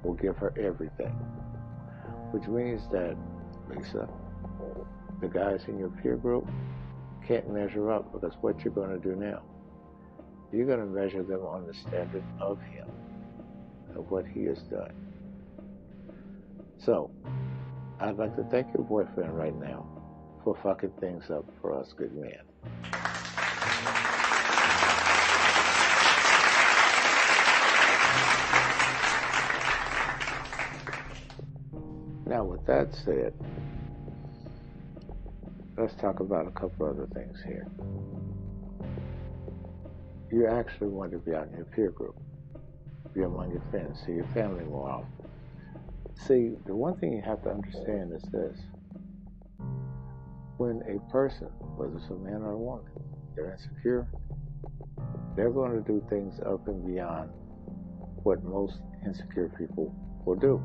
[0.04, 1.14] will give her everything.
[2.32, 3.16] Which means that,
[3.70, 4.08] Lisa,
[5.22, 6.48] the guys in your peer group
[7.28, 9.42] can't measure up because what you're going to do now,
[10.52, 12.88] you're going to measure them on the standard of him,
[13.96, 14.94] of what he has done.
[16.78, 17.10] So,
[18.00, 19.88] I'd like to thank your boyfriend right now
[20.44, 22.42] for fucking things up for us good men.
[32.66, 33.34] That said,
[35.78, 37.68] let's talk about a couple other things here.
[40.32, 42.16] You actually want to be out in your peer group,
[43.14, 45.30] be among your friends, see your family more often.
[46.28, 48.58] See, the one thing you have to understand is this.
[50.58, 52.86] When a person, whether it's a man or a woman,
[53.36, 54.08] they're insecure,
[55.36, 57.30] they're going to do things up and beyond
[58.24, 59.94] what most insecure people
[60.26, 60.64] will do.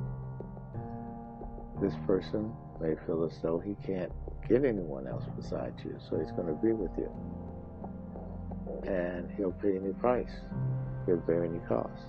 [1.81, 4.13] This person may feel as though he can't
[4.49, 7.11] get anyone else besides you, so he's going to be with you.
[8.87, 10.31] And he'll pay any price,
[11.07, 12.03] he'll bear any cost.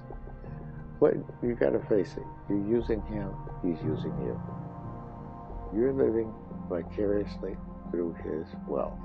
[0.99, 2.23] But you've got to face it.
[2.49, 3.31] You're using him,
[3.63, 4.39] he's using you.
[5.73, 6.33] You're living
[6.69, 7.55] vicariously
[7.89, 8.99] through his wealth.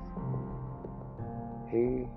[1.69, 2.07] He,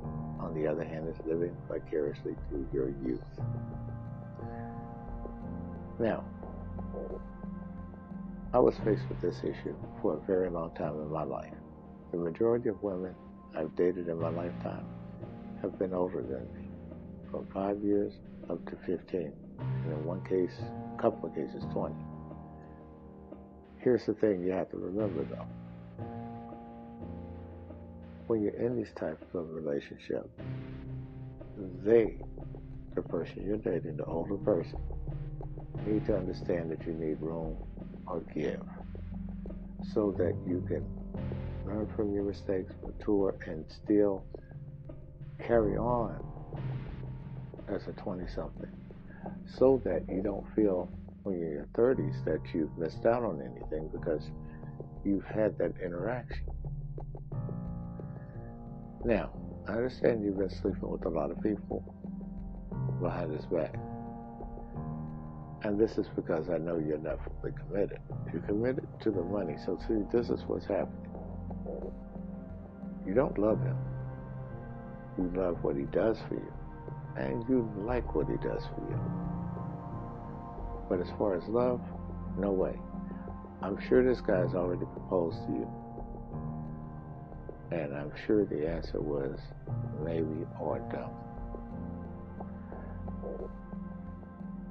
[0.40, 3.20] on the other hand, is living vicariously through your youth.
[5.98, 6.24] Now,
[8.52, 11.54] I was faced with this issue for a very long time in my life.
[12.10, 13.14] The majority of women
[13.56, 14.84] I've dated in my lifetime
[15.62, 16.68] have been older than me,
[17.30, 18.12] from five years
[18.50, 20.50] up to 15, and in one case,
[20.98, 21.94] a couple of cases, 20.
[23.78, 25.46] Here's the thing you have to remember though.
[28.26, 30.28] When you're in these types of relationships,
[31.84, 32.16] they,
[32.96, 34.80] the person you're dating, the older person,
[35.86, 37.56] need to understand that you need room
[38.10, 38.60] or give
[39.94, 40.84] so that you can
[41.66, 44.24] learn from your mistakes, mature, and still
[45.38, 46.22] carry on
[47.68, 48.70] as a 20 something
[49.46, 50.88] so that you don't feel
[51.22, 54.30] when you're in your 30s that you've missed out on anything because
[55.04, 56.46] you've had that interaction.
[59.04, 59.30] Now,
[59.68, 61.94] I understand you've been sleeping with a lot of people
[63.00, 63.74] behind his back.
[65.62, 67.98] And this is because I know you're not fully committed.
[68.32, 69.56] You're committed to the money.
[69.66, 71.06] So, see, this is what's happening.
[73.06, 73.76] You don't love him.
[75.18, 76.52] You love what he does for you.
[77.16, 79.00] And you like what he does for you.
[80.88, 81.80] But as far as love,
[82.38, 82.74] no way.
[83.62, 85.68] I'm sure this guy's already proposed to you.
[87.72, 89.38] And I'm sure the answer was
[90.02, 91.29] maybe or don't.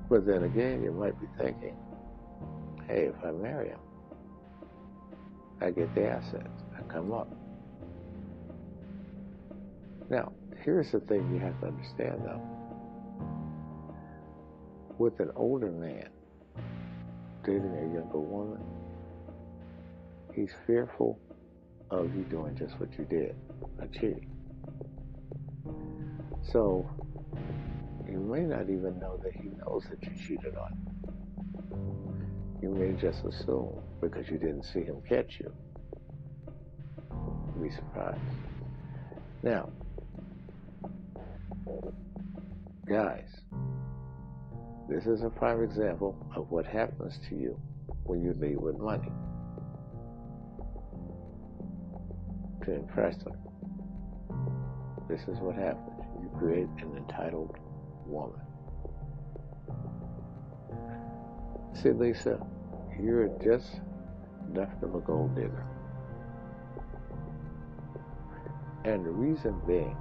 [0.09, 1.75] But then again, you might be thinking,
[2.87, 3.79] hey, if I marry him,
[5.61, 6.49] I get the assets.
[6.77, 7.31] I come up.
[10.09, 10.31] Now,
[10.63, 12.41] here's the thing you have to understand though.
[14.99, 16.09] with an older man
[17.45, 18.61] dating a younger woman,
[20.35, 21.19] he's fearful
[21.89, 23.35] of you doing just what you did,
[23.81, 24.29] a cheating.
[26.51, 26.89] So
[28.11, 30.99] you may not even know that he knows that you cheated on him.
[32.61, 35.51] You may just assume because you didn't see him catch you.
[37.55, 38.19] You'd be surprised.
[39.43, 39.69] Now,
[42.87, 43.27] guys,
[44.89, 47.59] this is a prime example of what happens to you
[48.03, 49.11] when you lead with money.
[52.65, 53.37] To impress them.
[55.07, 56.03] This is what happens.
[56.21, 57.55] You create an entitled
[58.09, 58.39] woman.
[61.81, 62.45] See, Lisa,
[63.01, 63.79] you're just
[64.53, 65.65] left of a gold digger.
[68.85, 69.95] And the reason being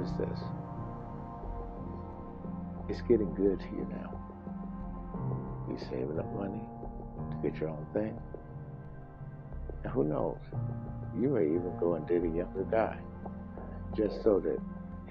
[0.00, 0.40] is this
[2.88, 4.12] it's getting good to you now.
[5.68, 6.62] You're saving up money
[7.30, 8.18] to get your own thing.
[9.84, 10.38] And who knows?
[11.20, 12.98] You may even go and date a younger guy
[13.96, 14.58] just so that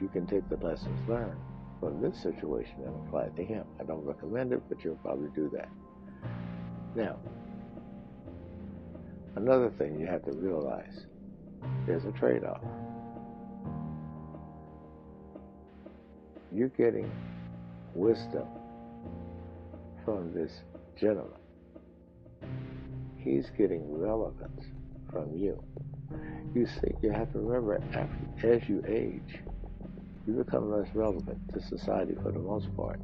[0.01, 1.39] you can take the lessons learned
[1.79, 3.65] from this situation and apply it to him.
[3.79, 5.69] I don't recommend it, but you'll probably do that.
[6.95, 7.17] Now,
[9.35, 11.05] another thing you have to realize
[11.85, 12.61] there's a trade off.
[16.53, 17.11] You're getting
[17.93, 18.47] wisdom
[20.05, 20.51] from this
[20.99, 21.39] gentleman.
[23.17, 24.63] He's getting relevance
[25.11, 25.61] from you.
[26.53, 29.41] You see, you have to remember, after, as you age,
[30.27, 32.99] you become less relevant to society for the most part.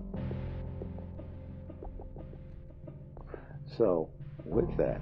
[3.78, 4.09] So,
[4.43, 4.99] with that,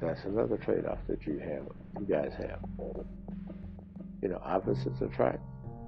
[0.00, 1.66] that's another trade-off that you have,
[1.98, 2.60] you guys have.
[4.22, 5.40] You know, opposites attract.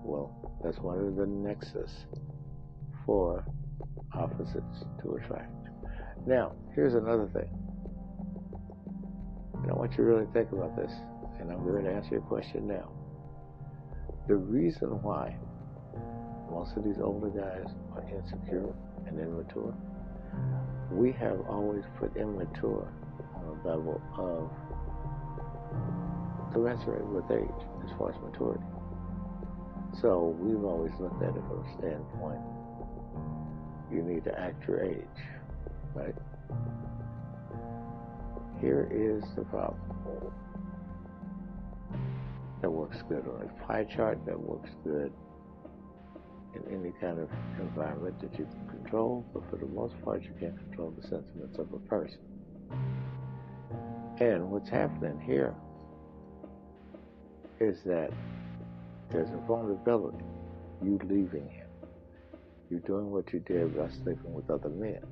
[0.02, 1.90] Well, that's one of the nexus
[3.07, 3.44] for
[4.12, 5.52] opposites to attract.
[6.26, 7.50] Now, here's another thing.
[9.62, 10.92] And I want you to really think about this,
[11.40, 12.90] and I'm going to answer your question now.
[14.26, 15.36] The reason why
[16.50, 18.72] most of these older guys are insecure
[19.06, 19.74] and immature,
[20.90, 22.88] we have always put immature
[23.36, 24.50] on a level of
[26.52, 28.64] commensurate with age as far as maturity.
[30.00, 32.40] So we've always looked at it from a standpoint
[33.94, 35.04] you need to act your age,
[35.94, 36.14] right?
[38.60, 39.80] Here is the problem.
[42.64, 45.12] That works good on a pie chart, that works good
[46.54, 47.28] in any kind of
[47.60, 51.58] environment that you can control, but for the most part, you can't control the sentiments
[51.58, 52.20] of a person.
[54.18, 55.54] And what's happening here
[57.60, 58.10] is that
[59.10, 60.24] there's a vulnerability,
[60.82, 61.68] you leaving him.
[62.70, 65.02] You're doing what you did by sleeping with other men.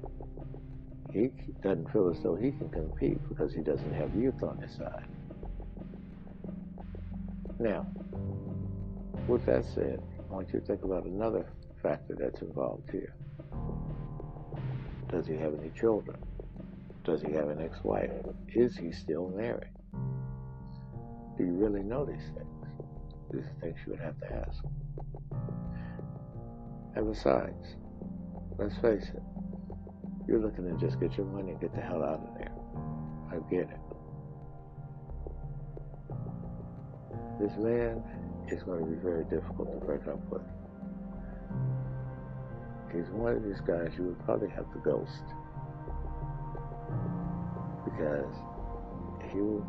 [1.12, 1.28] He
[1.62, 5.05] doesn't feel as though he can compete because he doesn't have youth on his side.
[7.62, 7.86] Now,
[9.28, 11.46] with that said, I want you to think about another
[11.80, 13.14] factor that's involved here.
[15.08, 16.16] Does he have any children?
[17.04, 18.10] Does he have an ex-wife?
[18.48, 19.70] Is he still married?
[21.38, 22.66] Do you really know these things?
[23.30, 24.64] These are things you would have to ask.
[26.96, 27.76] And besides,
[28.58, 29.22] let's face it,
[30.26, 32.52] you're looking to just get your money and get the hell out of there.
[33.30, 33.82] I get it.
[37.43, 38.01] This man
[38.53, 40.43] is going to be very difficult to break up with.
[42.95, 45.24] He's one of these guys you would probably have to ghost.
[47.84, 48.32] Because
[49.32, 49.66] he will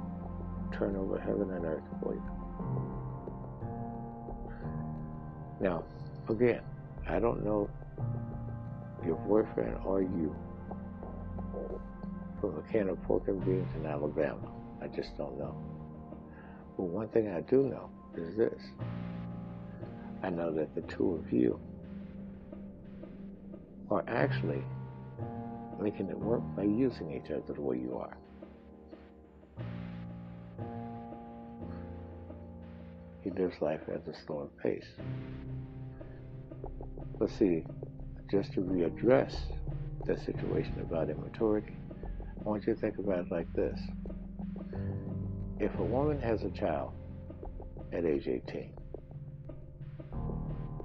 [0.72, 2.24] turn over heaven and earth for you.
[5.60, 5.84] Now,
[6.30, 6.62] again,
[7.10, 7.72] I don't know
[9.04, 10.36] your boyfriend or you
[12.40, 14.52] from a can of pork and beans in Alabama.
[14.80, 15.73] I just don't know.
[16.78, 18.62] But one thing I do know is this.
[20.24, 21.60] I know that the two of you
[23.92, 24.64] are actually
[25.80, 28.18] making it work by using each other the way you are.
[33.24, 34.88] He lives life at a slower pace.
[37.20, 37.64] But see,
[38.30, 39.36] just to readdress
[40.06, 41.76] the situation about immaturity,
[42.40, 43.80] I want you to think about it like this.
[45.64, 46.92] If a woman has a child
[47.94, 48.74] at age 18,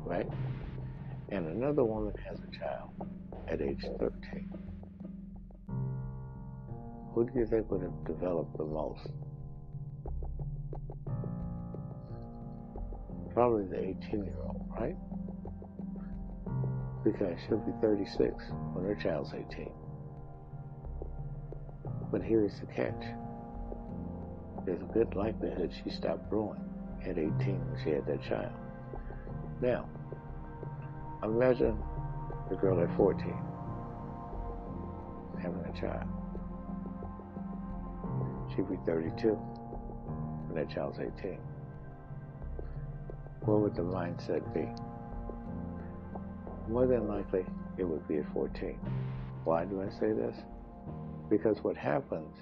[0.05, 0.29] right?
[1.31, 2.91] And another woman has a child
[3.49, 4.53] at age 13,
[7.13, 9.09] who do you think would have developed the most?
[13.35, 14.97] Probably the 18 year old, right?
[17.05, 19.71] because she'll be 36 when her child's 18.
[22.13, 23.03] But here's the catch.
[24.69, 26.61] There's a good likelihood she stopped growing
[27.03, 28.53] at 18 when she had that child.
[29.63, 29.89] Now,
[31.23, 31.75] imagine
[32.51, 33.35] the girl at 14
[35.41, 36.07] having a child.
[38.55, 41.39] She'd be 32 when that child's 18.
[43.47, 44.69] What would the mindset be?
[46.71, 47.47] More than likely,
[47.79, 48.79] it would be at 14.
[49.45, 50.37] Why do I say this?
[51.31, 52.37] Because what happens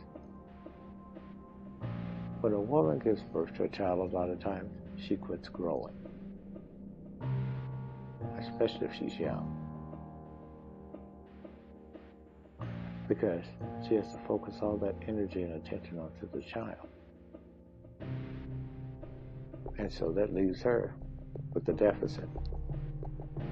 [2.41, 5.95] when a woman gives birth to a child, a lot of times she quits growing,
[8.39, 9.53] especially if she's young.
[13.09, 13.45] Because
[13.89, 16.89] she has to focus all that energy and attention onto the child.
[19.79, 20.95] And so that leaves her
[21.55, 22.29] with the deficit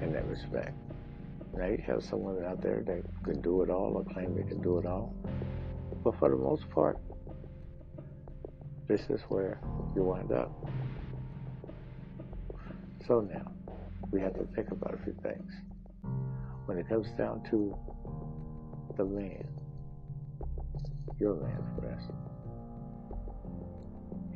[0.03, 0.72] in that respect.
[1.57, 4.61] Now you have someone out there that can do it all or claim they can
[4.61, 5.14] do it all.
[6.03, 6.99] But for the most part,
[8.87, 9.59] this is where
[9.97, 10.53] you wind up.
[13.07, 13.51] So now,
[14.11, 15.53] we have to think about a few things.
[16.66, 17.76] When it comes down to
[18.97, 19.47] the man,
[21.18, 22.18] your man, for instance,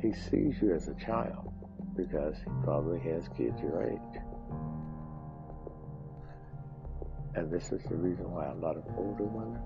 [0.01, 1.51] he sees you as a child
[1.95, 4.21] because he probably has kids your age.
[7.35, 9.61] And this is the reason why a lot of older women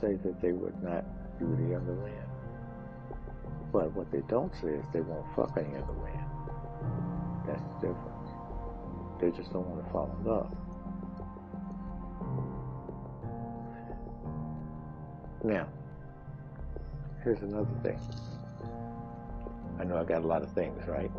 [0.00, 1.04] say that they would not
[1.38, 2.25] do the younger man.
[3.72, 6.24] But what they don't say is they won't fuck any other man.
[7.46, 8.30] That's the difference.
[9.20, 10.54] They just don't want to fall in love.
[15.44, 15.68] Now,
[17.22, 17.98] here's another thing.
[19.78, 21.10] I know I got a lot of things, right?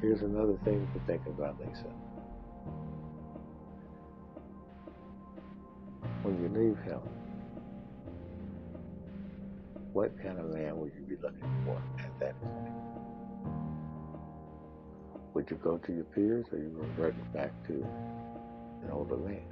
[0.00, 1.84] Here's another thing to think about, Lisa.
[6.22, 7.00] When you leave him,
[9.98, 12.72] what kind of man would you be looking for at that point?
[15.34, 17.72] Would you go to your peers or you revert back to
[18.84, 19.42] an older man?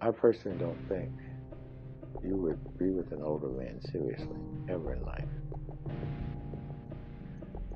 [0.00, 1.12] I personally don't think
[2.24, 4.26] you would be with an older man seriously
[4.68, 5.28] ever in life.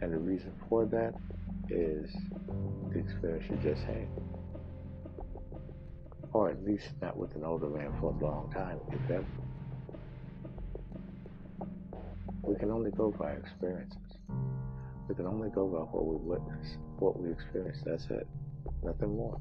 [0.01, 1.15] And the reason for that
[1.69, 2.11] is
[2.93, 4.09] the experience you just had.
[6.33, 9.25] Or at least not with an older man for a long time, if ever.
[12.43, 13.99] We can only go by experiences.
[15.09, 17.79] We can only go by what we witness, what we experience.
[17.85, 18.27] That's it.
[18.83, 19.41] Nothing more.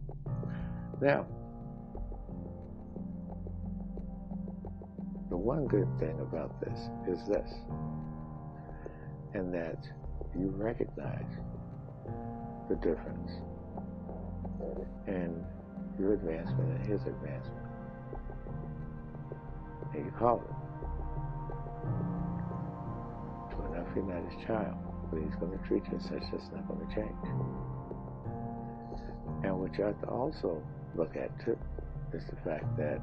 [1.01, 1.25] Now,
[5.29, 7.51] the one good thing about this is this,
[9.33, 9.77] and that
[10.37, 11.37] you recognize
[12.69, 13.31] the difference
[15.07, 15.43] in
[15.99, 17.65] your advancement and his advancement.
[19.93, 20.68] And you call it.
[23.69, 24.75] Enough, you're not his child,
[25.11, 27.25] but he's going to treat you such that's not going to change.
[29.43, 30.61] And what you have to also
[30.95, 31.57] look at too
[32.13, 32.99] is the fact that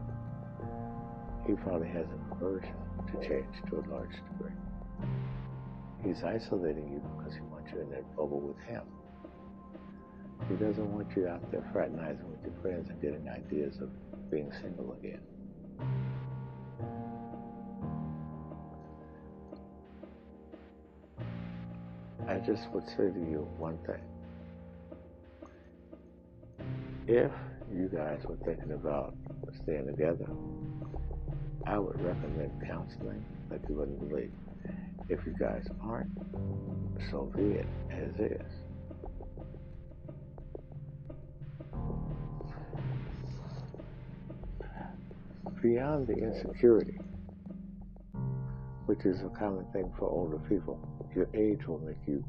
[1.47, 2.75] he probably has an aversion
[3.07, 4.53] to change to a large degree.
[6.05, 8.83] He's isolating you because he wants you in that bubble with him.
[10.49, 13.91] He doesn't want you out there fraternizing with your friends and getting ideas of
[14.31, 15.21] being single again.
[22.29, 24.03] I just would say to you one thing.
[27.07, 27.31] If
[27.73, 29.15] you guys were thinking about
[29.63, 30.27] staying together,
[31.67, 34.33] I would recommend counseling like you wouldn't believe.
[35.09, 36.11] If you guys aren't,
[37.11, 38.53] so be it as is.
[45.63, 46.99] Beyond the insecurity,
[48.87, 50.79] which is a common thing for older people,
[51.15, 52.25] your age will make you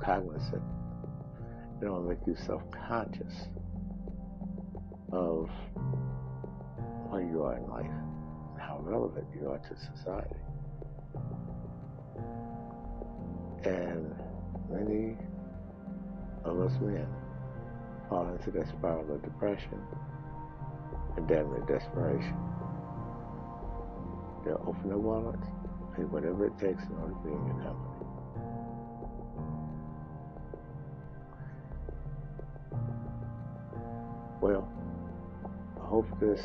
[0.00, 0.62] cognizant.
[1.80, 3.48] It will make you self-conscious
[5.12, 5.48] of
[7.08, 10.36] where you are in life, and how relevant you are to society.
[13.64, 14.14] And
[14.70, 15.16] many
[16.44, 17.06] of us men
[18.08, 19.80] fall into that spiral of depression
[21.16, 22.36] and damn near desperation.
[24.44, 25.46] They'll open their wallets,
[26.04, 28.06] whatever it takes in order to be in your company.
[34.40, 34.68] Well,
[35.82, 36.40] I hope this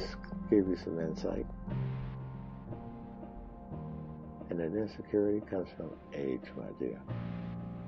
[0.50, 1.46] gave you some insight.
[4.50, 7.02] And that insecurity comes from age, my dear,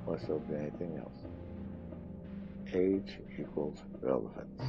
[0.06, 1.24] more so than anything else.
[2.74, 4.62] age equals relevance.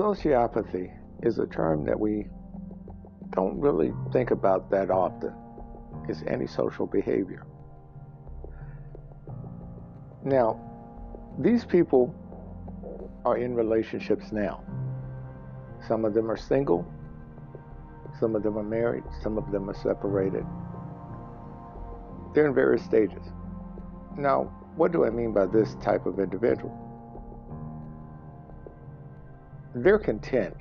[0.00, 0.90] Sociopathy
[1.22, 2.26] is a term that we
[3.32, 5.34] don't really think about that often.
[6.08, 7.44] It's antisocial behavior.
[10.24, 10.58] Now,
[11.38, 12.14] these people
[13.26, 14.64] are in relationships now.
[15.86, 16.90] Some of them are single,
[18.18, 20.46] some of them are married, some of them are separated.
[22.34, 23.26] They're in various stages.
[24.16, 24.44] Now,
[24.76, 26.89] what do I mean by this type of individual?
[29.74, 30.56] They're content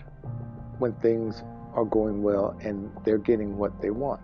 [0.78, 1.43] when things
[1.74, 4.22] are going well and they're getting what they want.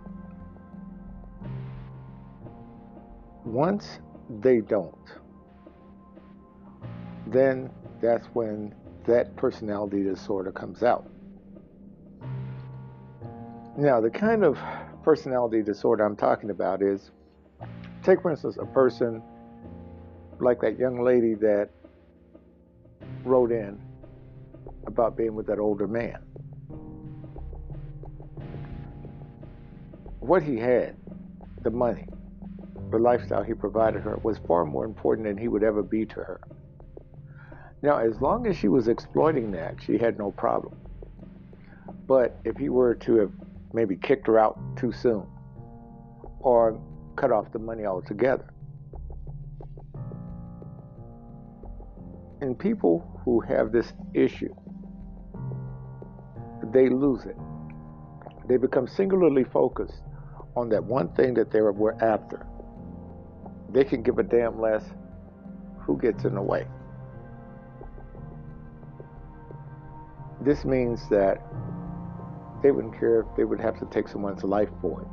[3.44, 4.00] Once
[4.40, 4.94] they don't,
[7.26, 7.70] then
[8.00, 8.74] that's when
[9.06, 11.08] that personality disorder comes out.
[13.76, 14.58] Now, the kind of
[15.02, 17.10] personality disorder I'm talking about is
[18.02, 19.22] take, for instance, a person
[20.40, 21.68] like that young lady that
[23.24, 23.80] wrote in
[24.86, 26.18] about being with that older man.
[30.20, 30.96] What he had,
[31.62, 32.08] the money,
[32.90, 36.14] the lifestyle he provided her, was far more important than he would ever be to
[36.14, 36.40] her.
[37.82, 40.76] Now, as long as she was exploiting that, she had no problem.
[42.06, 43.30] But if he were to have
[43.72, 45.26] maybe kicked her out too soon
[46.40, 46.80] or
[47.16, 48.52] cut off the money altogether,
[52.40, 54.54] and people who have this issue
[56.72, 57.36] they lose it.
[58.48, 60.02] They become singularly focused
[60.56, 62.46] on that one thing that they were after.
[63.72, 64.84] They can give a damn less
[65.80, 66.66] who gets in the way.
[70.40, 71.42] This means that
[72.62, 75.08] they wouldn't care if they would have to take someone's life for it.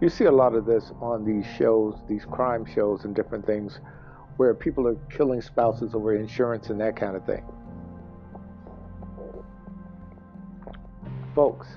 [0.00, 3.80] You see a lot of this on these shows, these crime shows, and different things
[4.36, 7.44] where people are killing spouses over insurance and that kind of thing.
[11.38, 11.68] Folks,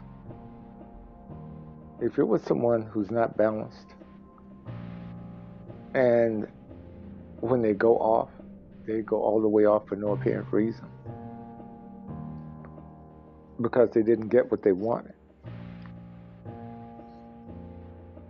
[2.02, 3.94] if you're with someone who's not balanced,
[5.94, 6.48] and
[7.42, 8.30] when they go off,
[8.88, 10.88] they go all the way off for no apparent reason
[13.62, 15.14] because they didn't get what they wanted.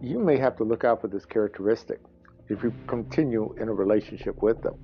[0.02, 2.02] You may have to look out for this characteristic
[2.50, 4.76] if you continue in a relationship with them.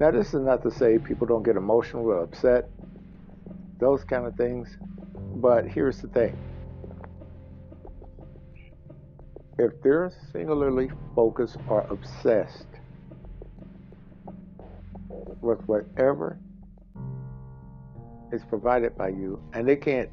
[0.00, 2.70] Now, this is not to say people don't get emotional or upset
[3.78, 4.76] those kind of things.
[5.36, 6.36] But here's the thing
[9.58, 12.66] if they're singularly focused or obsessed
[15.40, 16.38] with whatever
[18.32, 20.10] is provided by you, and they can't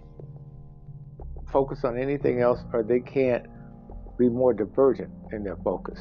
[1.51, 3.45] focus on anything else or they can't
[4.17, 5.99] be more divergent in their focus,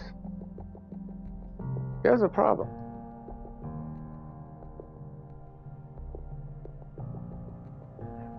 [2.03, 2.69] there's a problem.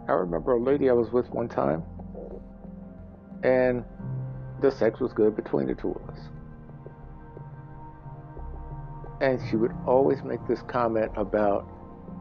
[0.08, 1.84] I remember a lady I was with one time,
[3.44, 3.86] and
[4.62, 6.20] the sex was good between the two of us.
[9.22, 11.66] And she would always make this comment about,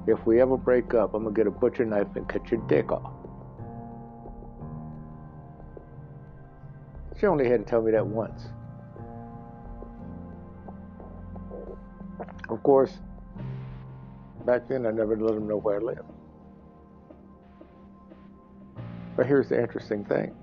[0.07, 2.93] if we ever break up, I'm to get a butcher knife and cut your dick
[2.93, 3.13] off.
[7.19, 8.47] She only had to tell me that once.
[12.49, 12.93] Of course,
[14.47, 16.03] back then I never let them know where I lived.
[19.17, 20.35] But here's the interesting thing.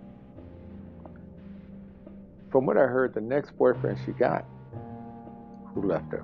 [2.51, 4.45] From what I heard, the next boyfriend she got,
[5.73, 6.23] who left her,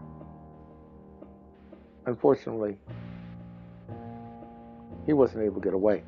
[2.06, 2.78] unfortunately,
[5.06, 6.04] he wasn't able to get away.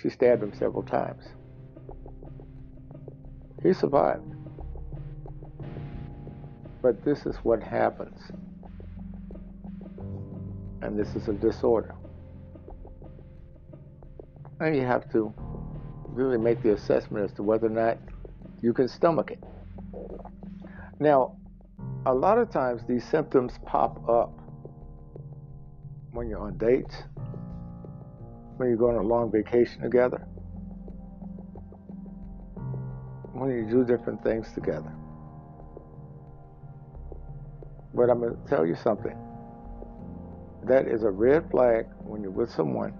[0.00, 1.24] She stabbed him several times.
[3.62, 4.24] He survived.
[6.82, 8.18] But this is what happens.
[10.82, 11.94] And this is a disorder.
[14.60, 15.32] And you have to
[16.06, 17.96] really make the assessment as to whether or not
[18.60, 19.42] you can stomach it.
[20.98, 21.38] Now,
[22.04, 24.38] a lot of times these symptoms pop up
[26.12, 26.94] when you're on dates,
[28.58, 30.18] when you go on a long vacation together,
[33.32, 34.92] when you do different things together.
[37.94, 39.16] But I'm going to tell you something.
[40.64, 42.92] That is a red flag when you're with someone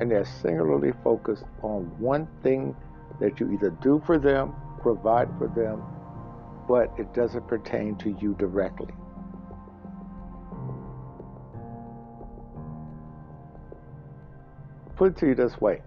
[0.00, 2.74] and they're singularly focused on one thing
[3.20, 5.82] that you either do for them, provide for them,
[6.68, 8.94] but it doesn't pertain to you directly.
[14.96, 15.82] Put it to you this way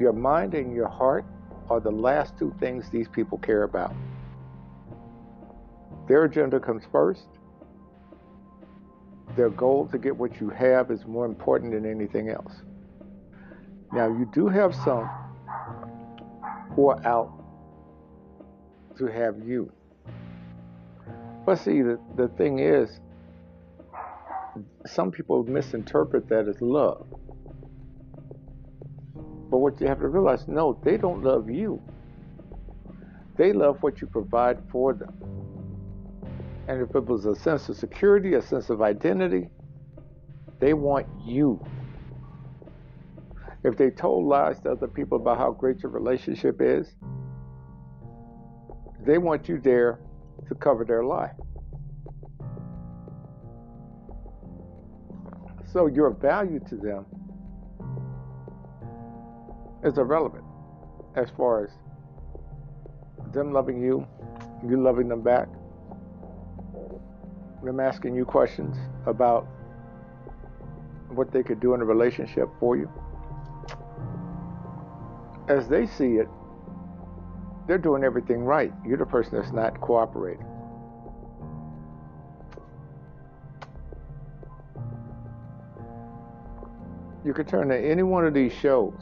[0.00, 1.24] your mind and your heart
[1.70, 3.94] are the last two things these people care about.
[6.08, 7.28] Their agenda comes first.
[9.36, 12.52] Their goal to get what you have is more important than anything else.
[13.92, 15.08] Now, you do have some
[16.74, 17.32] who are out
[18.98, 19.72] to have you.
[21.44, 23.00] But see, the, the thing is,
[24.86, 27.06] some people misinterpret that as love.
[29.50, 31.82] But what you have to realize, no, they don't love you.
[33.36, 35.12] They love what you provide for them.
[36.66, 39.48] And if it was a sense of security, a sense of identity,
[40.60, 41.64] they want you.
[43.64, 46.94] If they told lies to other people about how great your relationship is,
[49.00, 50.00] they want you there
[50.48, 51.32] to cover their lie.
[55.70, 57.04] So your value to them
[59.82, 60.44] is irrelevant
[61.16, 61.70] as far as
[63.34, 64.06] them loving you,
[64.66, 65.48] you loving them back,
[67.64, 69.46] them asking you questions about
[71.08, 72.90] what they could do in a relationship for you.
[75.48, 76.28] As they see it,
[77.66, 78.72] they're doing everything right.
[78.86, 80.46] You're the person that's not cooperating.
[87.24, 89.00] You could turn to any one of these shows,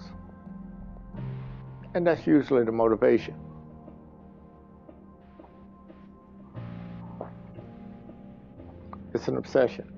[1.94, 3.34] and that's usually the motivation.
[9.22, 9.88] It's an obsession.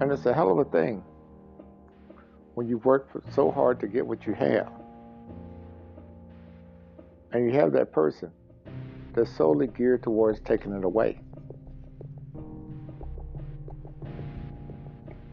[0.00, 1.04] And it's a hell of a thing
[2.54, 4.72] when you've work so hard to get what you have.
[7.30, 8.32] And you have that person
[9.14, 11.20] that's solely geared towards taking it away.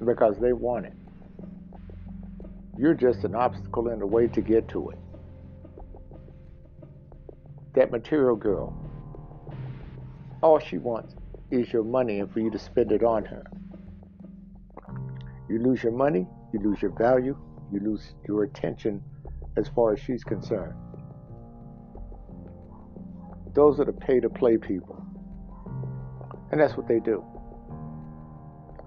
[0.06, 0.94] Because they want it.
[2.78, 5.00] You're just an obstacle in the way to get to it.
[7.74, 8.78] That material girl,
[10.42, 11.16] all she wants
[11.52, 13.44] is your money and for you to spend it on her.
[15.50, 17.38] You lose your money, you lose your value,
[17.72, 19.04] you lose your attention
[19.58, 20.74] as far as she's concerned.
[23.54, 25.06] Those are the pay to play people.
[26.52, 27.24] And that's what they do.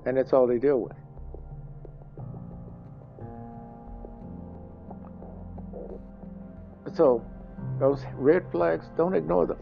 [0.07, 0.97] And that's all they deal with.
[6.97, 7.25] So,
[7.81, 9.59] those red flags, don't ignore them.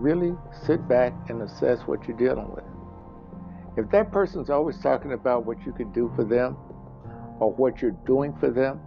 [0.00, 0.34] Really
[0.66, 2.64] sit back and assess what you're dealing with.
[3.76, 6.56] If that person's always talking about what you can do for them
[7.38, 8.80] or what you're doing for them,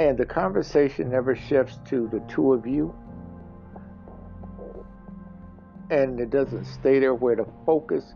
[0.00, 2.92] and the conversation never shifts to the two of you,
[5.90, 8.14] and it doesn't stay there where the focus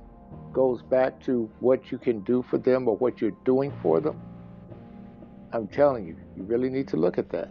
[0.52, 4.20] goes back to what you can do for them or what you're doing for them,
[5.52, 7.50] I'm telling you, you really need to look at that.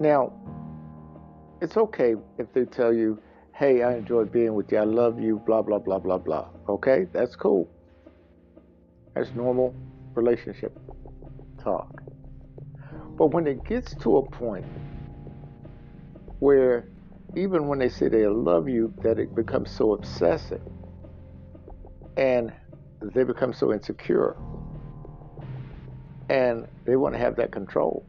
[0.00, 0.32] Now,
[1.62, 3.22] it's okay if they tell you,
[3.54, 6.48] hey, I enjoy being with you, I love you, blah, blah, blah, blah, blah.
[6.68, 7.70] Okay, that's cool.
[9.14, 9.72] That's normal
[10.14, 10.76] relationship
[11.62, 12.02] talk.
[13.16, 14.66] But when it gets to a point
[16.40, 16.88] where
[17.36, 20.62] even when they say they love you, that it becomes so obsessive
[22.16, 22.52] and
[23.00, 24.36] they become so insecure
[26.28, 28.04] and they want to have that control.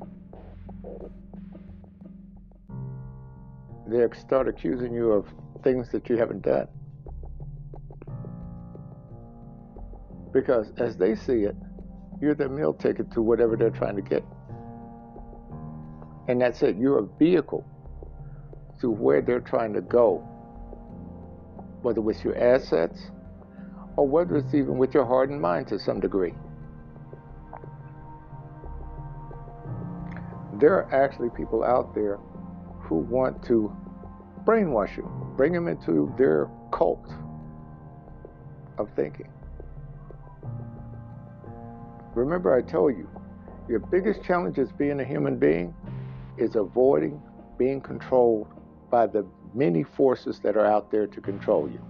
[3.87, 5.27] They start accusing you of
[5.63, 6.67] things that you haven't done.
[10.31, 11.55] Because as they see it,
[12.21, 14.23] you're the meal ticket to whatever they're trying to get.
[16.27, 16.77] And that's it.
[16.77, 17.65] You're a vehicle
[18.79, 20.17] to where they're trying to go,
[21.81, 23.11] whether with your assets
[23.97, 26.33] or whether it's even with your heart and mind to some degree.
[30.59, 32.19] There are actually people out there
[32.93, 33.75] who want to
[34.45, 37.11] brainwash you, bring them into their cult
[38.77, 39.27] of thinking.
[42.13, 43.09] Remember, I told you,
[43.67, 45.73] your biggest challenge as being a human being
[46.37, 47.19] is avoiding
[47.57, 48.47] being controlled
[48.91, 49.25] by the
[49.55, 51.83] many forces that are out there to control you.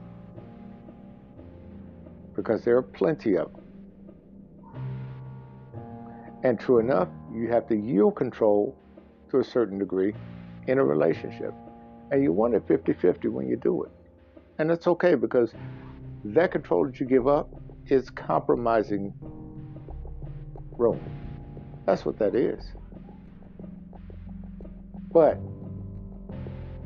[2.33, 3.61] Because there are plenty of them.
[6.43, 8.77] And true enough, you have to yield control
[9.31, 10.13] to a certain degree
[10.67, 11.53] in a relationship.
[12.11, 13.91] And you want it 50 50 when you do it.
[14.59, 15.53] And that's okay because
[16.25, 17.49] that control that you give up
[17.87, 19.13] is compromising
[20.77, 21.01] Rome.
[21.85, 22.63] That's what that is.
[25.11, 25.37] But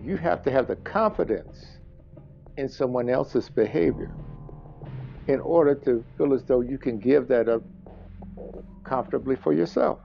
[0.04, 1.78] you have to have the confidence
[2.58, 4.12] in someone else's behavior
[5.28, 7.62] in order to feel as though you can give that up
[8.84, 10.00] comfortably for yourself.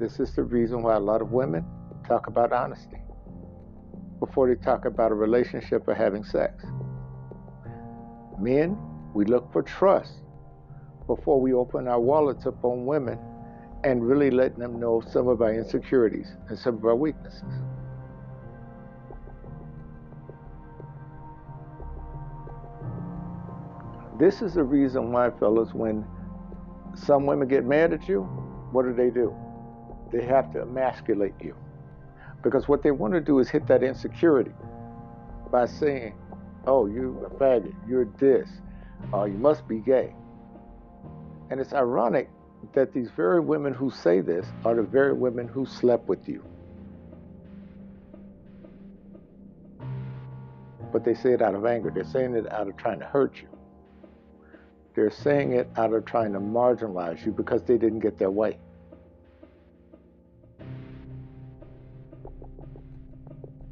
[0.00, 1.62] This is the reason why a lot of women
[2.08, 2.96] talk about honesty
[4.18, 6.64] before they talk about a relationship or having sex.
[8.40, 8.78] Men,
[9.12, 10.22] we look for trust
[11.06, 13.18] before we open our wallets up on women
[13.84, 17.52] and really letting them know some of our insecurities and some of our weaknesses.
[24.18, 26.06] This is the reason why, fellas, when
[26.94, 28.22] some women get mad at you,
[28.72, 29.36] what do they do?
[30.12, 31.54] They have to emasculate you.
[32.42, 34.52] Because what they want to do is hit that insecurity
[35.50, 36.14] by saying,
[36.66, 38.48] oh, you're a faggot, you're this,
[39.12, 40.14] uh, you must be gay.
[41.50, 42.30] And it's ironic
[42.74, 46.44] that these very women who say this are the very women who slept with you.
[50.92, 51.90] But they say it out of anger.
[51.90, 53.48] They're saying it out of trying to hurt you.
[54.94, 58.58] They're saying it out of trying to marginalize you because they didn't get their way.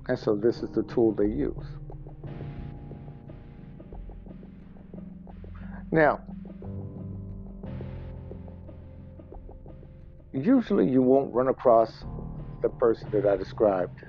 [0.09, 1.67] And so this is the tool they use.
[5.91, 6.21] Now,
[10.33, 12.05] usually you won't run across
[12.63, 14.05] the person that I described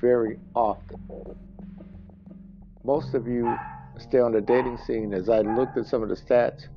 [0.00, 0.98] very often.
[2.84, 3.54] Most of you
[3.98, 6.68] stay on the dating scene as I looked at some of the stats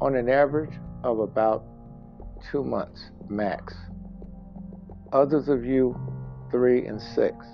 [0.00, 0.74] on an average
[1.04, 1.64] of about
[2.50, 3.74] two months max.
[5.12, 5.96] Others of you
[6.50, 7.46] three, and six.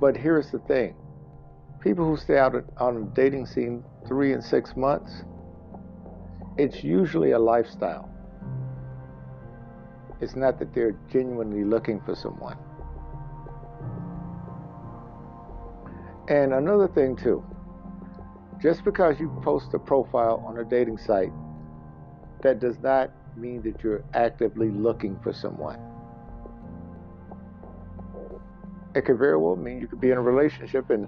[0.00, 0.94] But here's the thing
[1.80, 5.24] people who stay out on a dating scene three and six months,
[6.58, 8.08] it's usually a lifestyle.
[10.20, 12.58] It's not that they're genuinely looking for someone.
[16.28, 17.42] And another thing, too,
[18.62, 21.32] just because you post a profile on a dating site,
[22.42, 25.89] that does not mean that you're actively looking for someone.
[28.94, 31.06] It could very well mean you could be in a relationship and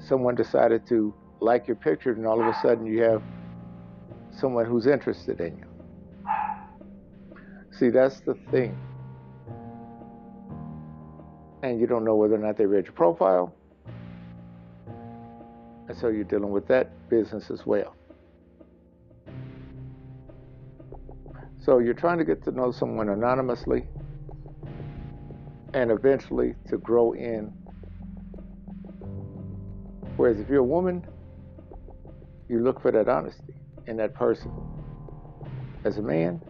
[0.00, 3.22] someone decided to like your picture, and all of a sudden you have
[4.30, 5.64] someone who's interested in you.
[7.70, 8.76] See, that's the thing.
[11.62, 13.54] And you don't know whether or not they read your profile.
[15.88, 17.94] And so you're dealing with that business as well.
[21.60, 23.86] So you're trying to get to know someone anonymously
[25.78, 27.52] and eventually to grow in.
[30.16, 31.06] Whereas if you're a woman,
[32.48, 33.54] you look for that honesty
[33.86, 34.50] in that person.
[35.84, 36.42] As a man,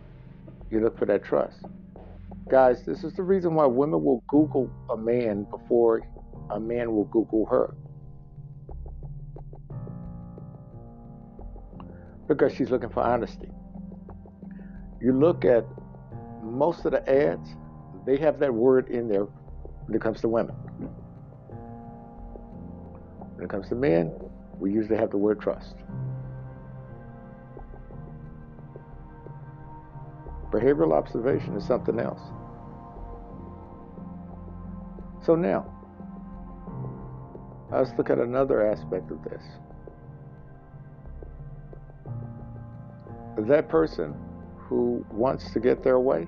[0.70, 1.58] you look for that trust.
[2.48, 6.00] Guys, this is the reason why women will Google a man before
[6.48, 7.74] a man will Google her.
[12.26, 13.50] Because she's looking for honesty.
[15.02, 15.66] You look at
[16.42, 17.50] most of the ads,
[18.08, 20.54] they have that word in there when it comes to women.
[23.34, 24.14] When it comes to men,
[24.58, 25.74] we usually have the word trust.
[30.50, 32.22] Behavioral observation is something else.
[35.26, 35.70] So now,
[37.70, 39.42] let's look at another aspect of this.
[43.36, 44.14] That person
[44.56, 46.26] who wants to get their way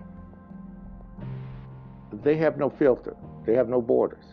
[2.12, 4.24] they have no filter, they have no borders.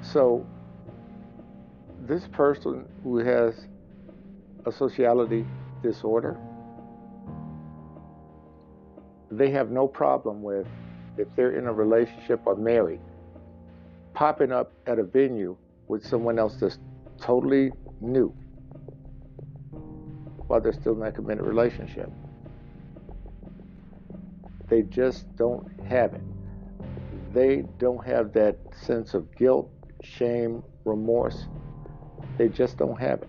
[0.00, 0.46] So,
[2.00, 3.66] this person who has
[4.64, 5.46] a sociality
[5.82, 6.38] disorder,
[9.30, 10.66] they have no problem with,
[11.18, 13.00] if they're in a relationship or married,
[14.14, 15.56] popping up at a venue
[15.88, 16.78] with someone else that's
[17.20, 18.34] totally new
[20.46, 22.10] while they're still in that committed relationship.
[24.68, 26.22] They just don't have it.
[27.32, 29.70] They don't have that sense of guilt,
[30.02, 31.46] shame, remorse.
[32.38, 33.28] They just don't have it.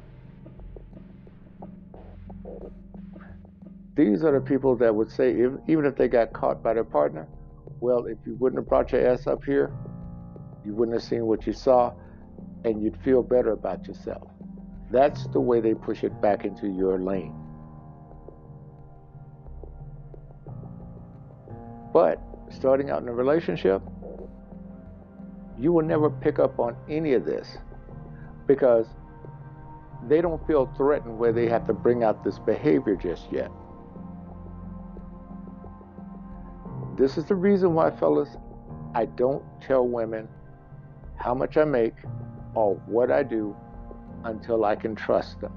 [3.95, 6.83] These are the people that would say, if, even if they got caught by their
[6.83, 7.27] partner,
[7.79, 9.71] well, if you wouldn't have brought your ass up here,
[10.65, 11.93] you wouldn't have seen what you saw,
[12.63, 14.27] and you'd feel better about yourself.
[14.91, 17.33] That's the way they push it back into your lane.
[21.97, 22.21] But
[22.51, 23.81] starting out in a relationship,
[25.57, 27.57] you will never pick up on any of this
[28.45, 28.85] because
[30.07, 33.49] they don't feel threatened where they have to bring out this behavior just yet.
[36.99, 38.29] This is the reason why, fellas,
[38.93, 40.27] I don't tell women
[41.15, 41.95] how much I make
[42.53, 43.55] or what I do
[44.23, 45.53] until I can trust them.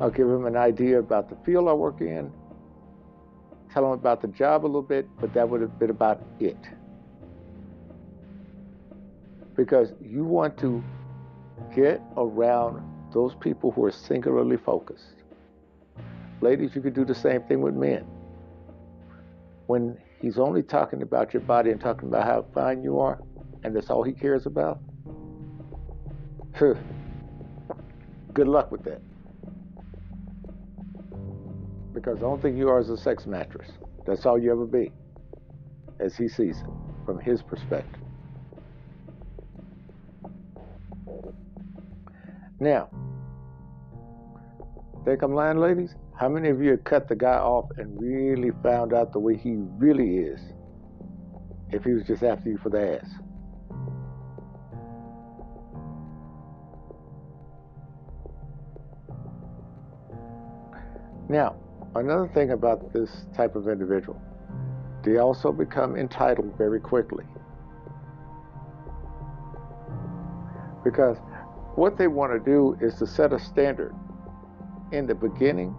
[0.00, 2.32] I'll give them an idea about the field I work in,
[3.72, 6.58] tell them about the job a little bit, but that would have been about it.
[9.56, 10.82] Because you want to
[11.74, 15.14] get around those people who are singularly focused.
[16.40, 18.06] Ladies, you could do the same thing with men.
[19.66, 23.20] When he's only talking about your body and talking about how fine you are,
[23.62, 24.80] and that's all he cares about,
[26.58, 26.78] good
[28.48, 29.02] luck with that.
[31.92, 33.68] Because the only thing you are is a sex mattress.
[34.06, 34.92] That's all you ever be,
[35.98, 36.66] as he sees it,
[37.04, 38.00] from his perspective.
[42.60, 42.88] Now,
[45.04, 45.94] think I'm lying, ladies?
[46.14, 49.36] How many of you have cut the guy off and really found out the way
[49.36, 50.40] he really is
[51.70, 53.08] if he was just after you for the ass?
[61.28, 61.56] Now,
[61.94, 64.20] another thing about this type of individual,
[65.04, 67.24] they also become entitled very quickly.
[70.84, 71.18] Because
[71.74, 73.94] what they want to do is to set a standard
[74.92, 75.74] in the beginning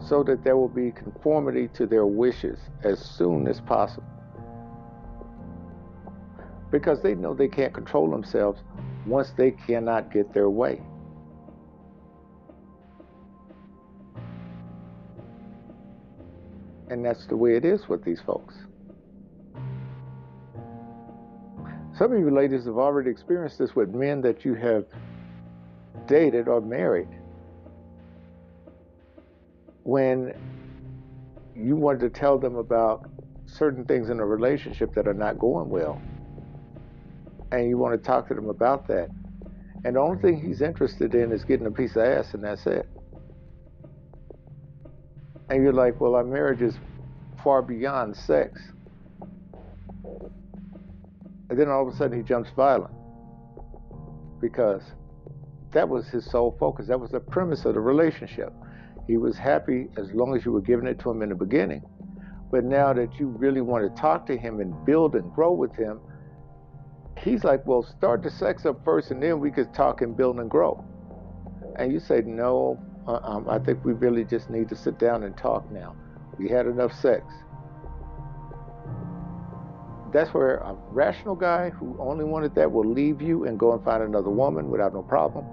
[0.00, 4.06] so that there will be conformity to their wishes as soon as possible.
[6.70, 8.60] Because they know they can't control themselves
[9.06, 10.80] once they cannot get their way.
[16.90, 18.54] And that's the way it is with these folks.
[21.96, 24.86] Some of you ladies have already experienced this with men that you have
[26.06, 27.08] dated or married.
[29.82, 30.34] When
[31.56, 33.10] you wanted to tell them about
[33.46, 36.00] certain things in a relationship that are not going well,
[37.50, 39.08] and you want to talk to them about that,
[39.84, 42.66] and the only thing he's interested in is getting a piece of ass, and that's
[42.66, 42.88] it
[45.50, 46.74] and you're like, well, our marriage is
[47.42, 48.60] far beyond sex.
[51.50, 52.92] And then all of a sudden he jumps violent
[54.40, 54.82] because
[55.72, 56.86] that was his sole focus.
[56.88, 58.52] That was the premise of the relationship.
[59.06, 61.82] He was happy as long as you were giving it to him in the beginning.
[62.50, 65.74] But now that you really want to talk to him and build and grow with
[65.74, 66.00] him,
[67.18, 70.38] he's like, well, start the sex up first and then we could talk and build
[70.40, 70.84] and grow.
[71.76, 72.78] And you say, no,
[73.08, 75.96] um, I think we really just need to sit down and talk now.
[76.38, 77.24] We had enough sex.
[80.12, 83.84] That's where a rational guy who only wanted that will leave you and go and
[83.84, 85.46] find another woman without no problem.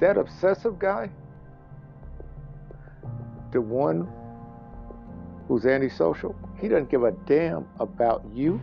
[0.00, 1.10] That obsessive guy,
[3.52, 4.08] the one
[5.48, 8.60] who's antisocial, he doesn't give a damn about you.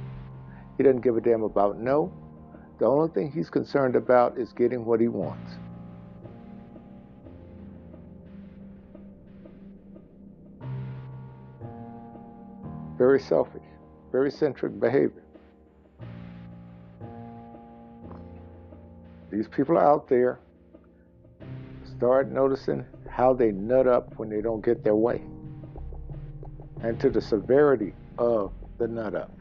[0.78, 2.12] He doesn't give a damn about no.
[2.80, 5.54] The only thing he's concerned about is getting what he wants.
[12.98, 13.64] Very selfish,
[14.12, 15.24] very centric behavior.
[19.32, 20.40] These people are out there.
[21.98, 25.22] Start noticing how they nut up when they don't get their way
[26.84, 29.32] and to the severity of the nut up.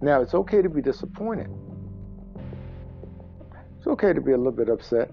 [0.00, 1.48] Now, it's okay to be disappointed.
[3.78, 5.10] It's okay to be a little bit upset.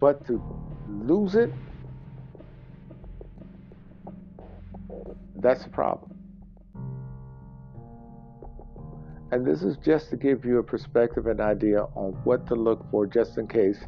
[0.00, 0.42] But to
[0.88, 1.52] lose it,
[5.36, 6.13] that's a problem.
[9.34, 12.88] And this is just to give you a perspective and idea on what to look
[12.92, 13.80] for just in case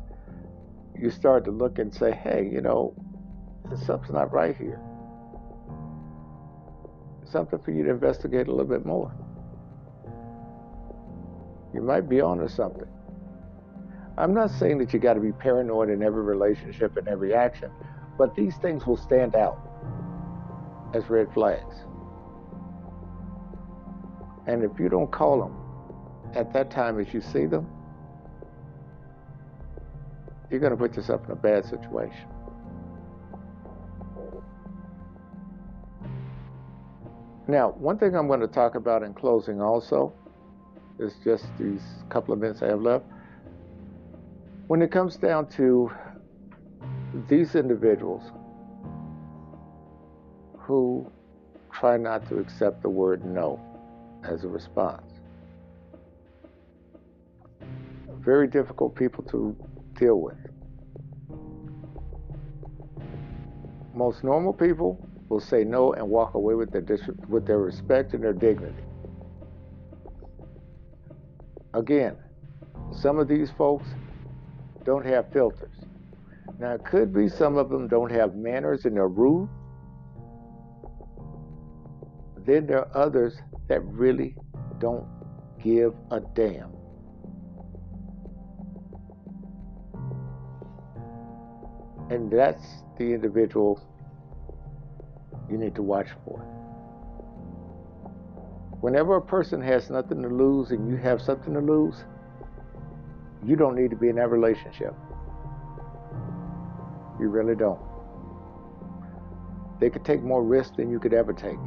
[0.99, 2.93] you start to look and say, hey, you know,
[3.87, 4.81] something's not right here.
[7.31, 9.15] Something for you to investigate a little bit more.
[11.73, 12.89] You might be on onto something.
[14.19, 17.71] I'm not saying that you got to be paranoid in every relationship and every action,
[18.19, 19.61] but these things will stand out
[20.93, 21.77] as red flags.
[24.47, 27.69] And if you don't call them at that time as you see them,
[30.51, 32.29] you're going to put yourself in a bad situation.
[37.49, 40.13] Now, one thing I'm going to talk about in closing also
[40.99, 43.05] is just these couple of minutes I have left.
[44.67, 45.91] When it comes down to
[47.29, 48.23] these individuals
[50.59, 51.11] who
[51.73, 53.61] try not to accept the word no
[54.29, 55.13] as a response.
[58.19, 59.57] Very difficult people to
[59.99, 60.37] deal with.
[63.95, 66.85] Most normal people will say no and walk away with their,
[67.29, 68.83] with their respect and their dignity.
[71.75, 72.17] Again,
[72.93, 73.87] some of these folks
[74.85, 75.75] don't have filters.
[76.59, 79.49] Now, it could be some of them don't have manners and they're rude.
[82.47, 83.37] Then there are others
[83.69, 84.37] that really
[84.79, 85.07] don't
[85.63, 86.73] give a damn.
[92.09, 92.65] And that's
[92.99, 93.83] the individual
[95.51, 96.39] you need to watch for.
[98.81, 102.05] Whenever a person has nothing to lose and you have something to lose,
[103.45, 104.95] you don't need to be in that relationship.
[107.19, 107.81] You really don't.
[109.81, 111.59] They could take more risk than you could ever take.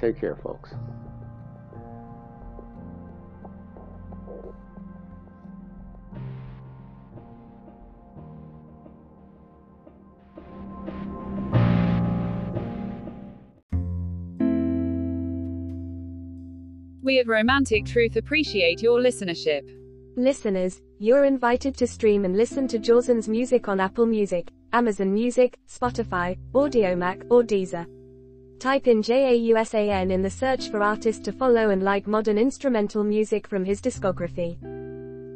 [0.00, 0.70] Take care, folks.
[17.02, 19.62] We at Romantic Truth appreciate your listenership.
[20.16, 25.58] Listeners, you're invited to stream and listen to Jawson's music on Apple Music, Amazon Music,
[25.66, 27.86] Spotify, Audiomack, or Deezer.
[28.58, 33.46] Type in JAWSON in the search for artist to follow and like modern instrumental music
[33.46, 34.58] from his discography.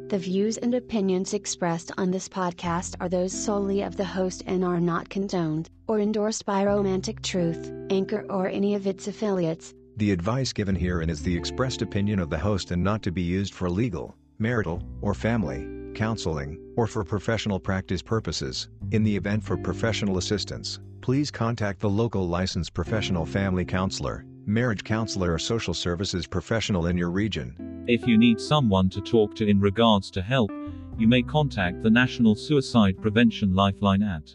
[0.09, 4.65] The views and opinions expressed on this podcast are those solely of the host and
[4.65, 9.73] are not condoned or endorsed by Romantic Truth, Anchor, or any of its affiliates.
[9.95, 13.21] The advice given herein is the expressed opinion of the host and not to be
[13.21, 15.65] used for legal, marital, or family,
[15.95, 18.67] counseling, or for professional practice purposes.
[18.91, 24.85] In the event for professional assistance, please contact the local licensed professional family counselor, marriage
[24.85, 27.83] counselor or social services professional in your region.
[27.89, 30.49] If you need someone to talk to in regards to help,
[30.97, 34.33] you may contact the National Suicide Prevention Lifeline at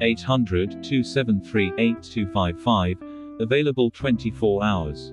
[0.00, 2.96] 800 273 8255
[3.40, 5.12] Available 24 hours.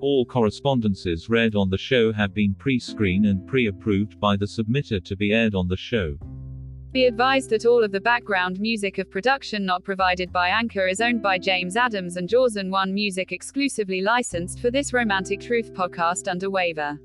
[0.00, 5.16] All correspondences read on the show have been pre-screened and pre-approved by the submitter to
[5.16, 6.16] be aired on the show.
[6.94, 11.00] Be advised that all of the background music of production not provided by Anchor is
[11.00, 16.28] owned by James Adams and Jawson One Music exclusively licensed for this Romantic Truth podcast
[16.28, 17.00] under waiver.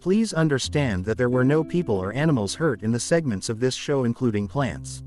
[0.00, 3.74] Please understand that there were no people or animals hurt in the segments of this
[3.74, 5.02] show including plants.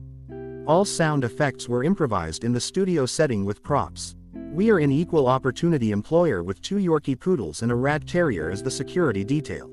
[0.67, 4.13] All sound effects were improvised in the studio setting with props.
[4.53, 8.61] We are an equal opportunity employer with two Yorkie poodles and a rat terrier as
[8.61, 9.72] the security detail.